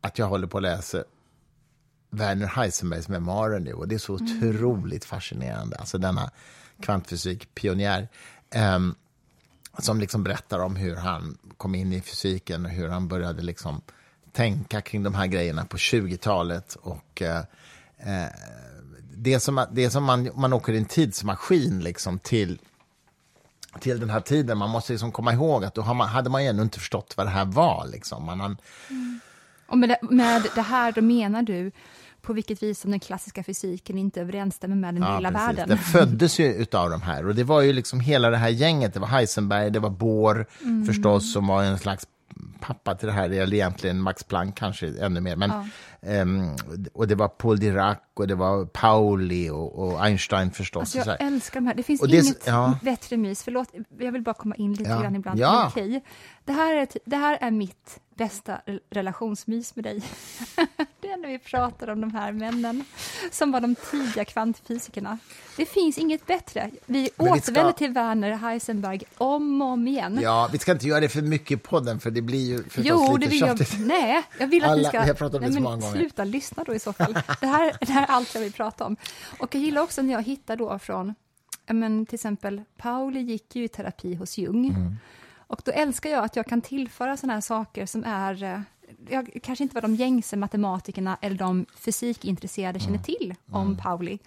[0.01, 1.03] att jag håller på att läsa
[2.09, 5.75] Werner Heisenbergs memoarer nu och det är så otroligt fascinerande.
[5.75, 6.31] Alltså denna
[6.81, 8.07] kvantfysikpionjär
[8.51, 8.95] ehm,
[9.79, 13.81] som liksom berättar om hur han kom in i fysiken och hur han började liksom
[14.31, 16.75] tänka kring de här grejerna på 20-talet.
[16.75, 17.43] Och, eh,
[17.97, 18.29] eh,
[19.17, 22.59] det är som, det är som man, man åker i en tidsmaskin liksom till
[23.79, 24.57] till den här tiden.
[24.57, 27.29] Man måste liksom komma ihåg att då hade man ju ännu inte förstått vad det
[27.29, 27.87] här var.
[27.91, 28.25] Liksom.
[28.25, 28.57] Man, han,
[29.67, 31.71] Och med det, med det här, då menar du
[32.21, 35.47] på vilket vis som den klassiska fysiken inte överensstämmer med den lilla precis.
[35.47, 35.69] världen.
[35.69, 37.27] Den föddes ju utav de här.
[37.27, 38.93] Och det var ju liksom hela det här gänget.
[38.93, 40.85] Det var Heisenberg, det var Bohr Mm.
[40.85, 42.07] förstås, som var en slags
[42.59, 43.29] pappa till det här.
[43.29, 45.35] Eller egentligen Max Planck kanske ännu mer.
[45.35, 45.65] Men, Ja.
[46.07, 46.55] Ehm,
[46.93, 50.81] och det var Paul Dirac och det var Pauli och, och Einstein förstås.
[50.81, 51.27] Alltså jag här.
[51.27, 51.75] älskar de här.
[51.75, 52.79] Det finns det inget ja.
[52.81, 53.43] bättre mys.
[53.43, 53.67] Förlåt,
[53.99, 55.01] jag vill bara komma in lite Ja.
[55.01, 55.39] grann ibland.
[55.39, 55.67] Ja.
[55.71, 56.03] Okej.
[56.47, 60.01] Det, här är, det här är mitt bästa re- relationsmys med dig.
[61.01, 62.83] det är när vi pratar om de här männen
[63.31, 65.17] som var de tidiga kvantfysikerna.
[65.57, 66.71] Det finns inget bättre.
[66.85, 70.19] Vi Men vi ska- återvänder till Werner Heisenberg om och om igen.
[70.23, 72.85] Ja, vi ska inte göra det för mycket i podden, för det blir ju förstås
[72.85, 73.59] Jo, lite vill jag.
[73.79, 74.99] Nej, jag vill att Alla- ni ska...
[74.99, 75.95] har pratat om det så många gånger.
[75.97, 77.13] Sluta lyssna då i så fall.
[77.41, 78.95] Det här, det här är allt jag vill prata om.
[79.39, 81.15] Och jag gillar också när jag hittar då från,
[81.67, 84.65] men till exempel, Pauli gick ju i terapi hos Jung.
[84.69, 84.95] Mm.
[85.47, 88.59] Och då älskar jag att jag kan tillföra sådana här saker som är, eh,
[89.09, 92.85] jag, kanske inte vad de gängse matematikerna eller de fysikintresserade Mm.
[92.85, 94.19] känner till om Pauli.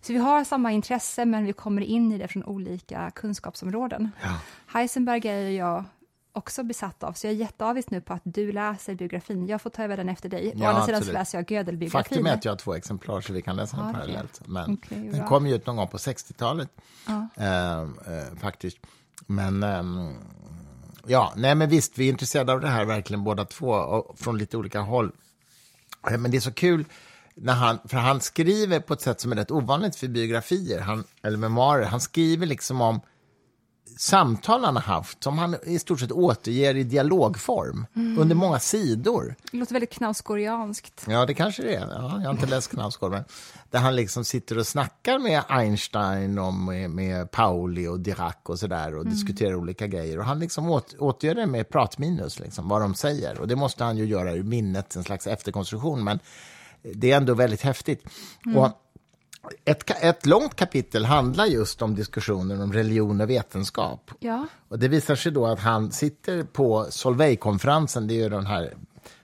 [0.00, 4.10] Så vi har samma intresse, men vi kommer in i det från olika kunskapsområden.
[4.22, 4.38] Ja.
[4.66, 5.84] Heisenberg är jag
[6.32, 9.46] också besatt av, så jag är jätteavis nu på att du läser biografin.
[9.46, 10.48] Jag får ta över den efter dig.
[10.48, 11.90] Å Ja, andra sidan så läser jag Gödel-biografin.
[12.04, 13.94] Faktum är att jag har två exemplar så vi kan läsa den okej.
[14.00, 14.40] parallellt.
[14.46, 16.70] Men Okej, den kom ju ut någon gång på 60-talet
[17.06, 17.28] Ja.
[17.36, 17.86] eh, eh,
[18.40, 18.78] faktiskt.
[19.26, 20.14] Men ehm,
[21.06, 24.38] ja, nej men visst, vi är intresserade av det här verkligen båda två och från
[24.38, 25.12] lite olika håll.
[26.10, 26.84] Eh, men det är så kul
[27.34, 31.04] när han, för han skriver på ett sätt som är rätt ovanligt för biografier, han,
[31.22, 31.84] eller memoarer.
[31.84, 33.00] Han skriver liksom om
[33.96, 37.86] samtal han har haft som han i stort sett återger i dialogform
[38.18, 39.34] under många sidor.
[39.52, 41.04] Det låter väldigt knausgårdianskt.
[41.08, 41.88] Ja, det kanske det är.
[41.88, 43.24] Ja, jag har inte läst Knausgård, men
[43.70, 48.58] där han liksom sitter och snackar med Einstein och med, med Pauli och Dirac och
[48.58, 50.18] sådär och diskuterar olika grejer.
[50.18, 53.40] Och han liksom åt, återgör det med pratminus, liksom, vad de säger.
[53.40, 56.18] Och det måste han ju göra ur minnet, en slags efterkonstruktion, men
[56.94, 58.04] det är ändå väldigt häftigt.
[58.56, 58.70] Och
[59.64, 64.10] ett, ett långt kapitel handlar just om diskussionen om religion och vetenskap.
[64.18, 64.46] Ja.
[64.68, 68.74] Och det visar sig då att han sitter på Solvay-konferensen, det är ju den här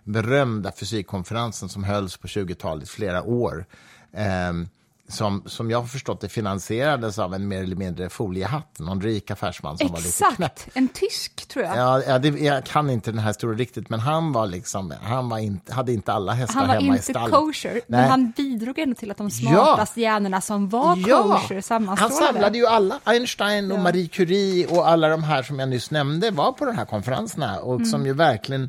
[0.04, 3.66] berömda fysikkonferensen som hölls på 20-talet flera år.
[4.12, 4.68] Ehm,
[5.08, 9.30] som, som jag har förstått det finansierades av en mer eller mindre foliehatt, någon rik
[9.30, 10.52] affärsman som var lite knäpp.
[10.56, 11.76] Exakt, en tysk tror jag.
[11.76, 15.28] Ja, ja det, jag kan inte den här historien riktigt, men han var liksom, han
[15.28, 17.30] var inte, hade inte alla hästar Han var hemma i inte stallet.
[17.34, 17.82] kosher, Nej.
[17.86, 22.26] men han bidrog ändå till att de smartaste hjärnorna som var kosher han sammanstrålade.
[22.26, 23.00] samlade ju alla.
[23.04, 23.82] Einstein och Ja.
[23.82, 27.58] Marie Curie och alla de här som jag nyss nämnde var på de här konferenserna
[27.60, 27.86] och Mm.
[27.86, 28.68] som ju verkligen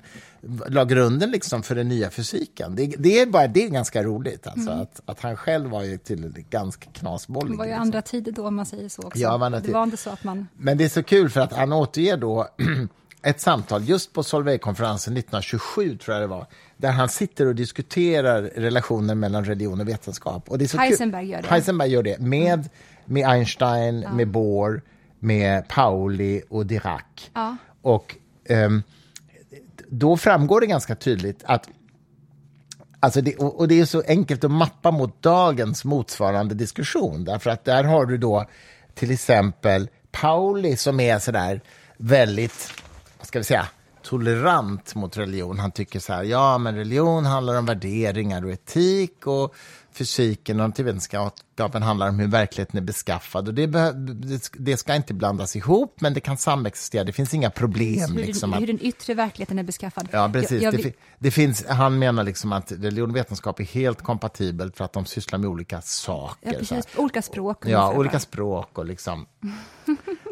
[0.68, 2.76] la grunden liksom för den nya fysiken.
[2.76, 5.98] Det, det, är, bara, det är ganska roligt, alltså, att, att han själv var ju
[5.98, 7.46] till ganska knasbollig.
[7.46, 7.52] Mm.
[7.52, 7.82] Det var ju liksom.
[7.82, 9.20] andra tider då, om man säger så också.
[9.20, 10.48] Ja, det var inte så att man...
[10.58, 12.48] Men det är så kul för att han återger då
[13.22, 18.42] ett samtal just på Solveig-konferensen 1927, tror jag det var, där han sitter och diskuterar
[18.42, 20.50] relationen mellan religion och vetenskap.
[20.50, 21.32] Och det är så Heisenberg kul.
[21.32, 21.48] gör det.
[21.48, 22.70] Heisenberg gör det, med,
[23.06, 24.82] med Einstein, med Bohr,
[25.20, 27.02] med Pauli och Dirac.
[27.34, 27.58] Ja.
[27.82, 28.16] Och
[28.46, 28.84] ehm,
[30.00, 31.70] då framgår det ganska tydligt att
[33.00, 37.24] Alltså det, och det är så enkelt att mappa mot dagens motsvarande diskussion.
[37.24, 38.46] Därför att där har du då
[38.94, 41.62] till exempel Pauli som är sådär
[41.98, 42.72] väldigt,
[43.18, 43.68] vad ska vi säga,
[44.04, 45.60] tolerant mot religion.
[45.60, 49.56] Han tycker så här, ja men religion handlar om värderingar och etik och
[49.96, 53.48] fysiken och naturvetenskapen handlar om hur verkligheten är beskaffad.
[53.48, 53.68] Och det,
[54.54, 57.04] det, ska inte blandas ihop, men det kan samexistera.
[57.04, 58.12] Det finns inga problem.
[58.12, 60.08] Hur, Liksom, den, att- hur den yttre verkligheten är beskaffad.
[60.12, 60.62] Ja, precis.
[60.62, 64.78] Jag, jag, det, det finns, han menar liksom att religion och vetenskap är helt kompatibelt
[64.78, 66.52] för att de sysslar med olika saker.
[66.52, 66.86] ja, precis.
[66.98, 67.58] Olika språk.
[67.66, 69.26] Ja, ungefär olika språk och liksom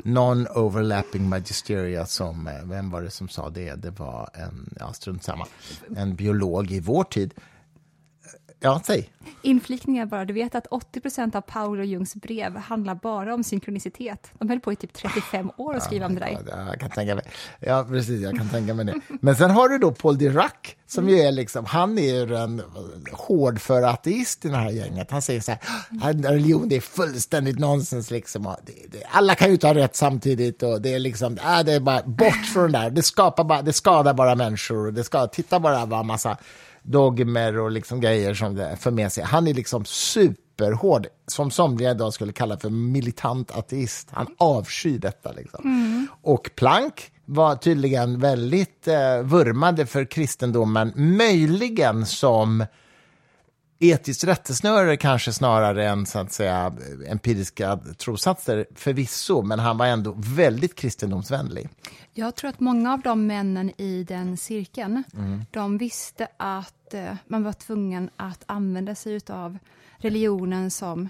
[0.04, 3.76] non-overlapping magisteria som, eh, vem var det som sa det?
[3.76, 5.48] Det var en, ja strunt samma,
[5.96, 7.34] en biolog i vår tid.
[8.66, 9.10] Ja, säg.
[9.42, 10.26] Inflikningar bara.
[10.26, 14.32] Du vet att 80% av Paul och Jungs brev handlar bara om synkronicitet.
[14.40, 16.38] De höll på i typ 35 år att skriva om det där.
[16.50, 17.24] Ja, jag kan tänka mig.
[17.60, 18.94] Ja, precis, jag kan tänka mig det.
[19.22, 20.52] Men sen har du då Paul Dirac,
[20.88, 22.62] som ju är liksom, han är ju en
[23.12, 25.12] hårdför ateist i det här gänget.
[25.12, 25.60] Han säger så här,
[26.02, 28.56] "Ah, religion det är fullständigt nonsens liksom.
[29.12, 32.04] Alla kan ju inte ha rätt samtidigt och det är liksom, äh, det är bara
[32.04, 32.90] bort från det där.
[32.90, 36.38] Det skapar bara, det skadar bara människor och det ska, titta bara vad massa
[36.84, 39.24] dogmer och liksom grejer som det för med sig.
[39.24, 44.08] Han är liksom superhård, som somliga idag skulle kalla för militant ateist.
[44.12, 45.32] Han avskyr detta.
[45.32, 46.08] Liksom.
[46.22, 52.66] Och Planck var tydligen väldigt eh, vurmade för kristendomen, möjligen som
[53.84, 56.74] etiskt rättesnöre kanske snarare än så att säga
[57.08, 61.70] empiriska trossatser förvisso, men han var ändå väldigt kristendomsvänlig.
[62.14, 65.42] Jag tror att många av de männen i den cirkeln, Mm.
[65.52, 69.58] de visste att eh, man var tvungen att använda sig av
[69.98, 71.10] religionen som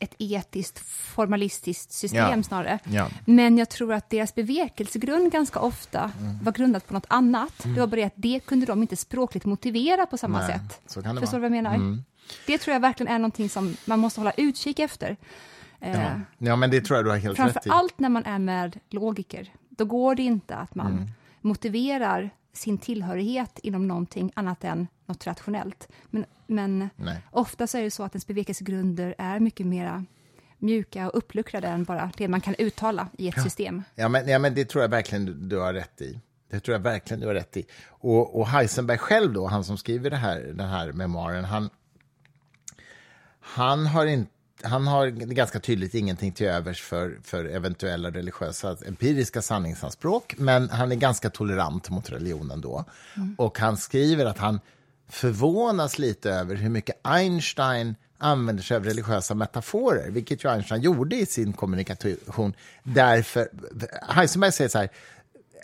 [0.00, 2.42] ett etiskt, formalistiskt system Ja.
[2.42, 2.78] snarare.
[2.84, 3.08] Ja.
[3.24, 6.38] Men jag tror att deras bevekelsegrund ganska ofta Mm.
[6.44, 7.52] var grundat på något annat.
[7.62, 10.80] Det var bara det att det kunde de inte språkligt motivera på samma Nej, sätt.
[10.86, 11.46] så kan det Förstår du.
[11.46, 11.64] Mm.
[11.64, 12.02] vad jag menar?
[12.46, 15.16] Det tror jag verkligen är någonting som man måste hålla utkik efter.
[15.80, 16.10] Eh, Ja.
[16.38, 17.72] ja, men det tror jag du har helt rätt Framför i.
[17.72, 19.52] allt när man är med logiker.
[19.68, 21.08] Då går det inte att man Mm.
[21.40, 25.88] motiverar sin tillhörighet inom någonting annat än något rationellt.
[26.10, 27.22] Men, men Nej.
[27.30, 30.04] ofta så är det så att ens bevekelsegrunder är mycket mera
[30.58, 33.82] mjuka och uppluckrade än bara det man kan uttala i ett system.
[33.94, 36.20] Ja men, ja, men det tror jag verkligen du, du har rätt i.
[36.50, 37.66] Det tror jag verkligen du har rätt i.
[37.86, 41.70] Och, och Heisenberg själv då, han som skriver det här, den här memoaren, han,
[43.40, 44.32] han har inte
[44.62, 50.92] han har ganska tydligt ingenting till övers för, för eventuella religiösa empiriska sanningsanspråk, men han
[50.92, 52.84] är ganska tolerant mot religionen då.
[53.36, 54.60] Och han skriver att han
[55.08, 61.16] förvånas lite över hur mycket Einstein använder sig av religiösa metaforer, vilket ju Einstein gjorde
[61.16, 62.54] i sin kommunikation.
[62.82, 63.48] Därför,
[64.08, 64.88] Heisenberg säger så här,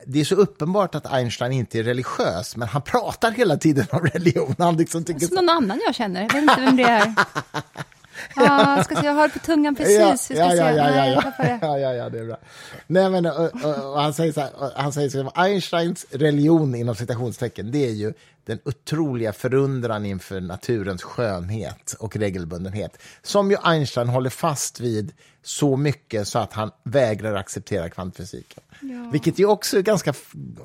[0.07, 4.01] det är så uppenbart att Einstein inte är religiös, men han pratar hela tiden om
[4.01, 4.55] religion.
[4.59, 7.14] Han liksom tycker Som någon annan jag känner, jag vet inte vem det är.
[8.37, 10.31] Ja, ska se, jag har det på tungan precis.
[10.37, 11.79] Ja, ja, ja, ja, ja, ja.
[11.79, 12.37] ja, ja, det är bra.
[12.87, 16.75] Nej, men, och, och, och han säger så här, han säger så här, Einsteins religion
[16.75, 18.12] inom citationstecken, det är ju
[18.47, 25.76] den otroliga förundran inför naturens skönhet och regelbundenhet, som ju Einstein håller fast vid så
[25.76, 28.62] mycket så att han vägrar acceptera kvantfysiken.
[28.80, 29.11] Ja.
[29.12, 30.14] Vilket ju också är ganska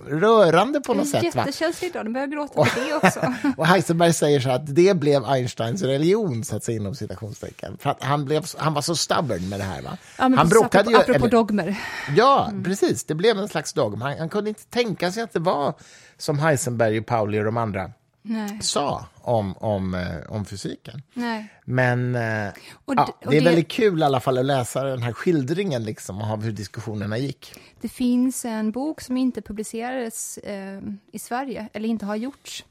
[0.07, 1.23] rörande på något sätt.
[1.23, 3.33] Jättekänsligt idag, nu börjar jag gråta för det också.
[3.57, 7.77] Och Heisenberg säger så att det blev Einsteins religion, så att säga, inom citationstecken.
[7.77, 9.81] För att han, blev, han var så stubborn med det här.
[9.81, 9.97] Va?
[10.17, 10.97] Ja, han precis, bråkade apropå, ju...
[10.97, 11.77] apropå eller- dogmer.
[12.15, 13.03] Ja, precis.
[13.03, 14.01] Det blev en slags dogm.
[14.01, 15.73] Han, han kunde inte tänka sig att det var
[16.21, 17.91] som Heisenberg, och Pauli och de andra
[18.21, 18.59] Nej.
[18.61, 21.01] sa om, om, eh, om fysiken.
[21.13, 21.47] Nej.
[21.65, 22.47] Men eh,
[22.85, 25.01] Och ja, d- och det är det- väldigt kul i alla fall att läsa den
[25.01, 27.53] här skildringen liksom, av hur diskussionerna gick.
[27.81, 30.79] Det finns en bok som inte publicerades eh,
[31.11, 32.65] i Sverige, eller inte har gjorts,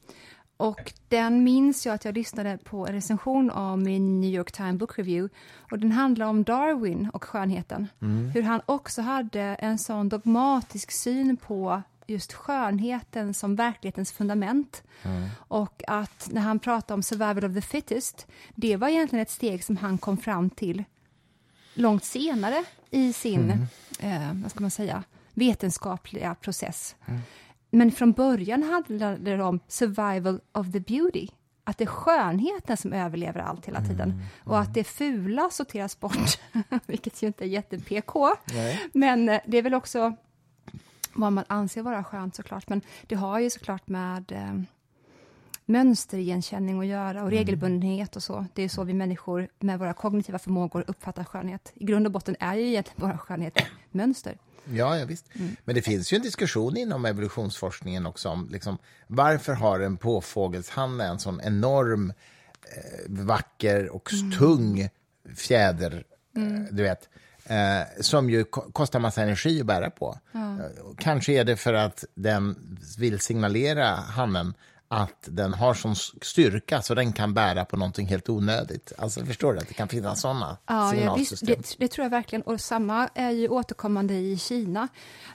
[0.57, 4.79] och den minns jag att jag lyssnade på en recension om i New York Times
[4.79, 5.35] Book Review.
[5.71, 7.87] Och den handlar om Darwin och skönheten.
[8.33, 11.81] Hur han också hade en sån dogmatisk syn på
[12.11, 14.83] just skönheten som verklighetens fundament.
[15.33, 19.63] Och att när han pratade om survival of the fittest, det var egentligen ett steg
[19.63, 20.83] som han kom fram till
[21.73, 23.67] långt senare i sin,
[23.99, 25.03] eh, vad ska man säga,
[25.33, 26.95] vetenskapliga process.
[27.69, 31.27] Men från början handlade det om survival of the beauty.
[31.63, 34.23] Att det är skönheten som överlever allt hela tiden.
[34.43, 36.39] Och att det fula sorteras bort,
[36.85, 38.29] vilket ju inte är jätte-PK.
[38.93, 40.15] Men eh, det är väl också
[41.13, 42.69] vad man anser vara skönt såklart.
[42.69, 44.61] Men det har ju såklart med eh,
[45.65, 48.45] mönsterigenkänning att göra och regelbundenhet och så.
[48.53, 51.71] Det är så vi människor med våra kognitiva förmågor uppfattar skönhet.
[51.75, 53.57] I grund och botten är ju egentligen bara skönhet
[53.91, 54.37] mönster.
[54.65, 55.29] Ja, ja visst.
[55.63, 61.05] Men det finns ju en diskussion inom evolutionsforskningen också om liksom, varför har en påfågelshanne
[61.05, 62.13] en sån enorm,
[62.63, 64.89] eh, vacker och tung
[65.35, 66.03] fjäder,
[66.37, 67.09] eh, du vet,
[67.45, 70.17] eh, som ju ko- kostar massa energi att bära på.
[70.33, 70.39] Eh,
[70.97, 72.55] Kanske är det för att den
[72.97, 74.53] vill signalera hannen
[74.93, 78.93] att den har sån styrka så den kan bära på någonting helt onödigt.
[78.97, 81.47] Alltså förstår du att det kan finnas såna Ja, ja signalsystem?
[81.61, 82.41] det, det tror jag verkligen.
[82.41, 84.87] Och samma är ju återkommande i Kina,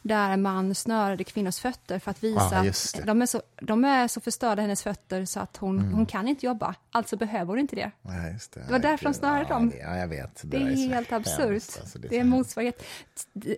[0.03, 2.69] där man snörade kvinnors fötter för att visa Ja, det.
[3.01, 6.29] att de är, så, de är så förstörda, hennes fötter, så att hon, hon kan
[6.29, 6.75] inte jobba.
[6.91, 7.91] Alltså behöver hon inte det.
[8.03, 8.61] Ja, just det.
[8.61, 9.71] Det var därför de snörade ja, dem.
[9.71, 10.41] det- Ja, jag vet.
[10.45, 11.79] Det är där så helt absurt.
[11.81, 12.31] alltså, det, är hemskt.
[12.37, 12.83] motsvarighet.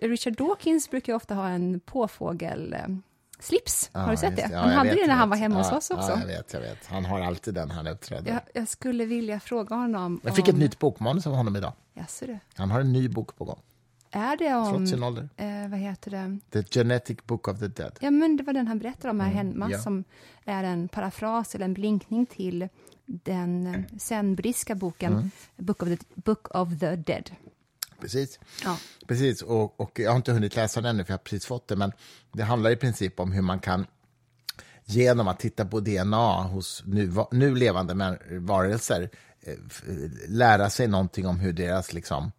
[0.02, 2.76] Richard Dawkins brukar ju ofta ha en påfågel...
[3.40, 4.50] Slips, har du sett det?
[4.56, 6.10] Han hade vet, det när han var hemma hos oss också.
[6.10, 6.86] Ja, jag vet, jag vet.
[6.86, 8.32] Han har alltid den han uppträder.
[8.32, 10.50] jag, jag skulle vilja fråga honom Jag fick om...
[10.54, 11.72] ett nytt bokmanus av honom idag.
[11.94, 12.38] Jaså du.
[12.54, 13.60] Han har en ny bok på gång,
[14.10, 15.28] Är det om...
[15.36, 16.38] Eh, vad heter det?
[16.50, 17.92] The Genetic Book of the Dead.
[18.00, 19.78] Ja, men det var den han berättade om här hemma, Mm, ja.
[19.78, 20.04] som
[20.44, 22.68] är en parafras eller en blinkning till
[23.06, 25.30] den zen-buddhistiska boken Mm.
[25.56, 27.30] Book, of the, Book of the Dead.
[28.00, 28.38] Precis.
[28.64, 28.78] Ja.
[29.06, 31.68] Precis, och, och jag har inte hunnit läsa den ännu, för jag har precis fått
[31.68, 31.92] det, men
[32.32, 33.86] det handlar i princip om hur man kan
[34.84, 39.54] genom att titta på DNA hos nu, nu levande varelser eh,
[40.28, 42.32] lära sig någonting om hur deras liksom,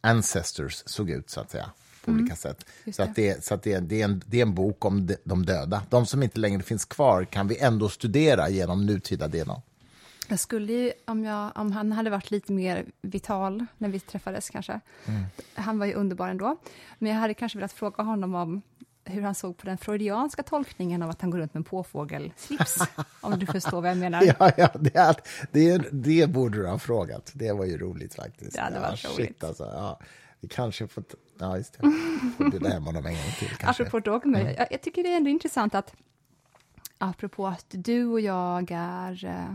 [0.00, 1.70] ancestors såg ut, så att säga,
[2.04, 2.64] på olika sätt.
[2.64, 2.74] Mm.
[2.84, 5.06] just Så, att det, så att det, det, är en, det är en bok om
[5.06, 5.82] de, de döda.
[5.90, 9.62] De som inte längre finns kvar kan vi ändå studera genom nutida DNA.
[10.34, 14.50] Jag skulle ju, om, jag, om han hade varit lite mer vital när vi träffades
[14.50, 15.24] kanske, Mm.
[15.54, 16.56] han var ju underbar ändå,
[16.98, 18.62] men jag hade kanske velat fråga honom om
[19.04, 22.78] hur han såg på den freudianska tolkningen av att han går runt med en påfågelslips,
[23.20, 24.22] om du förstår vad jag menar.
[24.38, 25.16] Ja, ja det, är,
[25.52, 27.30] det, är, det borde du ha frågat.
[27.34, 28.52] Det var ju roligt faktiskt.
[28.52, 29.44] Det hade ja, varit shit, roligt.
[29.44, 30.00] Alltså, ja.
[30.40, 31.04] Vi kanske får...
[31.38, 31.78] Ja, just det.
[32.36, 33.82] Får bjuda hem honom en gång till kanske.
[33.82, 35.94] Apropå dogmer, jag, jag tycker det är ändå intressant att,
[36.98, 39.54] apropå att du och jag är, eh,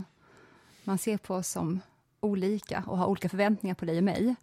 [0.90, 1.80] man ser på oss som
[2.20, 4.34] olika och har olika förväntningar på dig och mig.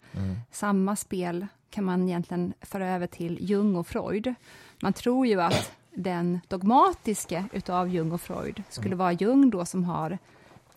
[0.51, 4.33] Samma spel kan man egentligen föra över till Jung och Freud.
[4.81, 9.83] Man tror ju att den dogmatiska utav Jung och Freud skulle vara Jung då som
[9.83, 10.17] har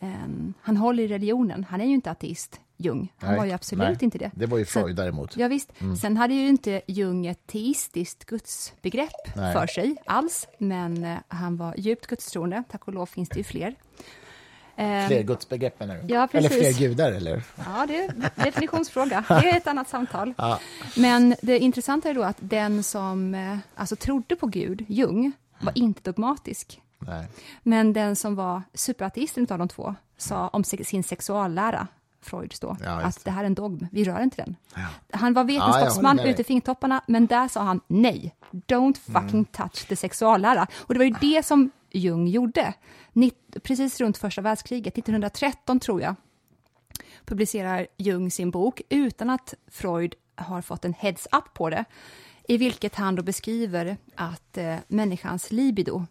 [0.01, 3.13] en, han håller i religionen, han är ju inte ateist, Jung.
[3.17, 3.97] Han Nej, var ju absolut nej.
[4.01, 4.31] inte det.
[4.35, 5.37] Det var ju Så- Freud däremot.
[5.37, 5.73] Ja, visst.
[6.01, 9.53] Sen hade ju inte Jung ett teistiskt gudsbegrepp Nej.
[9.53, 12.63] för sig alls, men eh, han var djupt gudstroende.
[12.71, 13.75] Tack och lov finns det ju fler.
[14.77, 16.15] Eh, Fler gudsbegrepp menar du?
[16.15, 17.43] Ja, eller fler gudar, eller?
[17.67, 19.25] Ja, det är en definitionsfråga.
[19.29, 20.35] Det är ett annat samtal.
[20.97, 25.73] Men det intressanta är då att den som eh, alltså, trodde på Gud, Jung, var
[25.79, 26.81] inte dogmatisk.
[26.99, 27.27] Nej.
[27.63, 31.87] Men den som var superateisten av de två sa om sin sexuallära,
[32.23, 34.57] Freud då, Ja, att det här är en dogm, vi rör inte den.
[34.75, 34.87] Ja.
[35.19, 36.33] Han var Ja, vetenskapsman håller med dig.
[36.33, 39.45] ut i fingertopparna, men där sa han nej, don't fucking Mm.
[39.45, 40.67] touch the sexuallära.
[40.77, 42.75] Och det var ju det som Jung gjorde.
[43.63, 46.15] Precis runt första världskriget, 1913 tror jag,
[47.25, 51.85] publicerar Jung sin bok utan att Freud har fått en heads-up på det,
[52.49, 56.07] i vilket han då beskriver att eh, människans libido,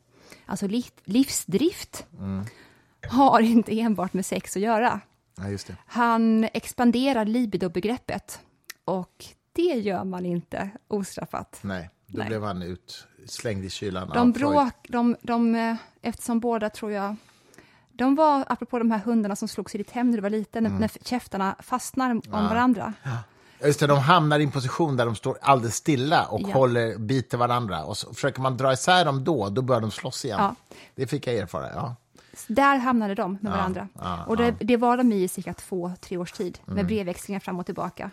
[0.45, 2.45] alltså li livsdrift, Mm.
[3.09, 5.01] har inte enbart med sex att göra.
[5.37, 5.75] Ja.
[5.85, 8.39] Han expanderar libido-begreppet
[8.85, 11.59] och det gör man inte ostraffat.
[11.61, 12.27] Nej, då Nej.
[12.27, 17.15] blev han ut, slängd i kylan De bråk, de, de, eh, eftersom båda tror jag,
[17.93, 20.65] de var, apropå de här hundarna som slogs i ditt hem när du var liten,
[20.65, 20.77] Mm.
[20.79, 22.93] när, käftarna fastnar om varandra.
[23.03, 23.09] Ja,
[23.67, 26.53] Just det, de hamnar i en position där de står alldeles stilla och Ja.
[26.53, 27.83] håller, biter varandra.
[27.83, 30.39] Och så försöker man dra isär dem då, då börjar de slåss igen.
[30.39, 30.55] Ja.
[30.95, 31.95] Det fick jag erfara, ja.
[32.47, 33.87] Där hamnade de med Ja, varandra.
[33.99, 34.49] ja, och det, ja.
[34.49, 34.67] Mm.
[34.67, 38.11] det var de i cirka två, tre års tid, med brevväxlingar fram och tillbaka.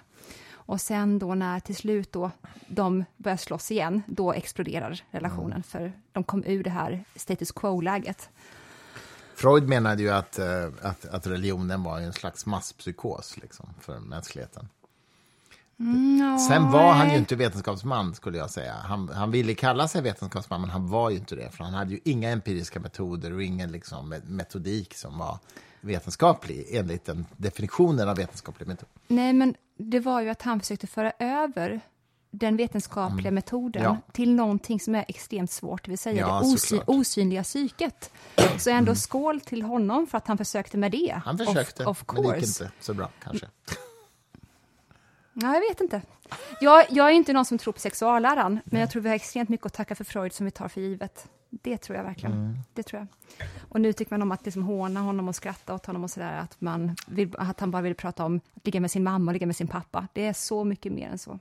[0.66, 2.30] Och sen då när till slut då
[2.68, 5.62] de börjar slåss igen, då exploderar relationen, Mm.
[5.62, 8.28] för de kom ur det här status quo-läget.
[9.34, 14.68] Freud menade ju att, eh, att, att religionen var en slags masspsykos liksom, för mänskligheten.
[15.80, 18.74] Mm, Sen var han ju inte vetenskapsman, skulle jag säga.
[18.74, 21.50] Han, han ville kalla sig vetenskapsman, men han var ju inte det.
[21.50, 25.38] För han hade ju inga empiriska metoder och ingen liksom, me- metodik som var
[25.86, 28.88] vetenskaplig, enligt den definitionen av vetenskaplig metod.
[29.06, 31.80] Nej, men det var ju att han försökte föra över
[32.30, 33.96] den vetenskapliga metoden Mm.
[34.06, 34.12] Ja.
[34.12, 36.88] till någonting som är extremt svårt, det vill säga Ja, det osy- såklart.
[36.88, 37.00] Mm.
[37.00, 38.10] osynliga psyket.
[38.58, 41.20] Så ändå skål till honom för att han försökte med det.
[41.24, 43.46] Han försökte, of, of men det gick inte så bra kanske.
[45.38, 46.02] Ja, jag vet inte.
[46.60, 49.48] Jag, jag är inte någon som tror på sexualläran, men jag tror vi har extremt
[49.48, 51.28] mycket att tacka för Freud som vi tar för givet.
[51.62, 52.32] Det tror jag verkligen.
[52.32, 52.56] Mm.
[52.74, 53.48] Det tror jag.
[53.68, 56.38] Och nu tycker man om att liksom håna honom och skratta åt honom och sådär,
[56.38, 59.32] att, man vill, att han bara vill prata om att ligga med sin mamma och
[59.32, 60.08] ligga med sin pappa.
[60.12, 61.38] Det är så mycket mer än så.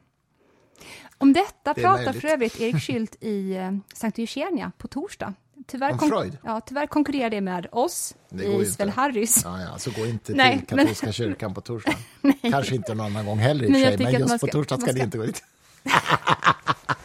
[1.17, 2.21] Om detta Det pratar möjligt.
[2.21, 5.33] för övrigt Erik Schült i eh, Sankt Eugenia på torsdag.
[5.67, 6.37] Tyvärr, Om Freud?
[6.43, 8.89] Ja, tyvärr konkurrerar det med oss Det i Sven.
[8.89, 9.41] Harrys.
[9.43, 11.93] Ja, ja, så gå inte Nej, till katolska kyrkan på torsdag.
[12.41, 14.77] Kanske inte någon annan gång heller i Men sig, men just man på ska- torsdag
[14.77, 15.43] ska man ni ska- inte gå dit.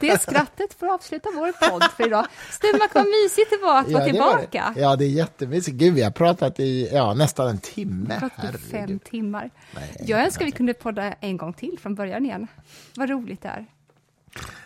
[0.00, 2.26] Det skrattet får avsluta vår podd för idag.
[2.50, 4.40] Stumma, vad mysigt det var att vara det var det.
[4.40, 4.74] tillbaka.
[4.76, 5.76] Ja, det är jättemysigt.
[5.76, 8.20] Gud, vi har pratat i ja, nästan en timme.
[8.20, 9.04] 45 Herregud.
[9.04, 9.50] timmar.
[9.74, 12.46] Nej, jag önskar vi kunde podda en gång till från början igen.
[12.96, 13.66] Vad roligt det är.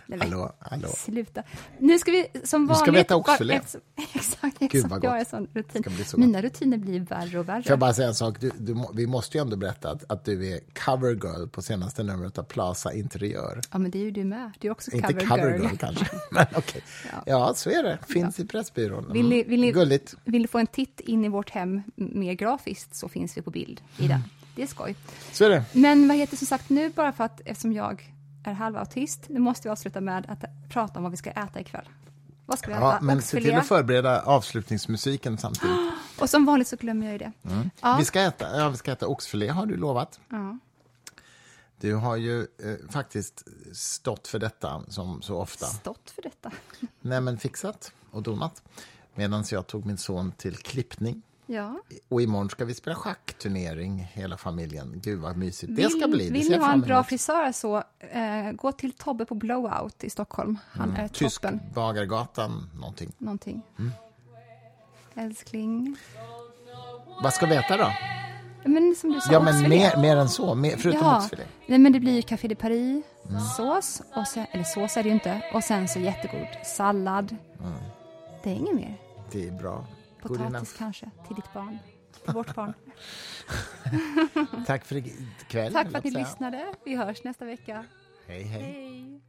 [0.06, 0.88] Nej, Hallå, hallå.
[0.96, 1.42] Sluta.
[1.78, 2.82] Nu ska vi som Nu vanligt...
[2.82, 3.54] ska vi äta oxfilé.
[3.54, 3.76] ett-
[4.14, 4.90] Exakt, Gud, exakt.
[4.90, 5.28] vad gott.
[5.28, 6.04] sån rutin.
[6.06, 6.18] så.
[6.18, 7.62] Mina rutiner blir värre och värre.
[7.62, 8.40] Får jag bara säga en sak?
[8.40, 12.38] Du, du, vi måste ju ändå berätta att, att du är covergirl på senaste numret
[12.38, 13.60] av Plaza Interiör.
[13.72, 14.52] Ja, men det är ju du med.
[14.58, 15.76] Du är också Inte cover, covergirl girl.
[15.76, 16.82] kanske, men okej.
[17.26, 17.52] Ja.
[17.56, 17.98] så är det.
[18.08, 18.98] Finns i Pressbyrån.
[19.04, 19.12] Mm.
[19.12, 20.14] Vill ni, vill, ni, Gulligt.
[20.24, 23.50] vill ni få en titt in i vårt hem mer grafiskt så finns vi på
[23.50, 24.20] bild i den.
[24.56, 24.96] Det är skoj.
[25.32, 25.64] Så är det.
[25.72, 28.12] Men vad heter som sagt nu bara för att eftersom jag
[28.50, 31.88] är halvautist, nu måste vi avsluta med att prata om vad vi ska äta ikväll.
[32.46, 33.04] Vad ska vi Ja, äta?
[33.04, 33.42] men se Oxfilé.
[33.50, 35.76] till att förbereda avslutningsmusiken samtidigt.
[36.20, 37.32] Och som vanligt så glömmer jag ju det.
[37.82, 37.96] Ja.
[37.98, 40.20] Vi, ska äta, ja, vi ska äta oxfilé, har du lovat.
[40.28, 40.58] Ja.
[41.80, 42.46] Du har ju eh,
[42.90, 45.66] faktiskt stått för detta som så ofta.
[45.66, 46.50] Stått för detta.
[47.00, 48.62] Nej, men fixat och donat.
[49.14, 51.22] Medan jag tog min son till klippning.
[51.46, 51.78] Ja.
[52.08, 54.92] Och imorgon ska vi spela schackturnering, hela familjen.
[55.04, 56.26] Gud vad mysigt det ska bli.
[56.28, 60.10] Det vill ni ha en bra frisör så eh, gå till Tobbe på Blowout i
[60.10, 60.58] Stockholm.
[60.70, 61.08] Han är Mm.
[61.08, 61.60] Tysk toppen.
[61.74, 63.12] Bagargatan, någonting.
[63.18, 63.62] Någonting.
[63.78, 63.92] Mm.
[65.14, 65.96] Älskling.
[67.22, 67.92] Vad ska vi äta då?
[68.64, 71.42] Men som du sa, Ja, men mer, mer än så, mer, förutom Ja, oxfilé.
[71.66, 73.40] nej, men det blir ju Café de Paris, Mm.
[73.40, 77.36] sås, och sen, eller sås är det ju inte, och sen så jättegod sallad.
[78.42, 78.96] Det är inget mer.
[79.32, 79.84] Det är bra.
[80.28, 81.78] Potatis kanske, till ditt barn.
[82.24, 82.74] Till vårt barn.
[84.66, 85.72] Tack för ikväll.
[85.72, 86.74] Tack för att ni lyssnade.
[86.84, 87.84] Vi hörs nästa vecka.
[88.26, 88.62] Hej, hej.
[88.62, 89.20] Hej!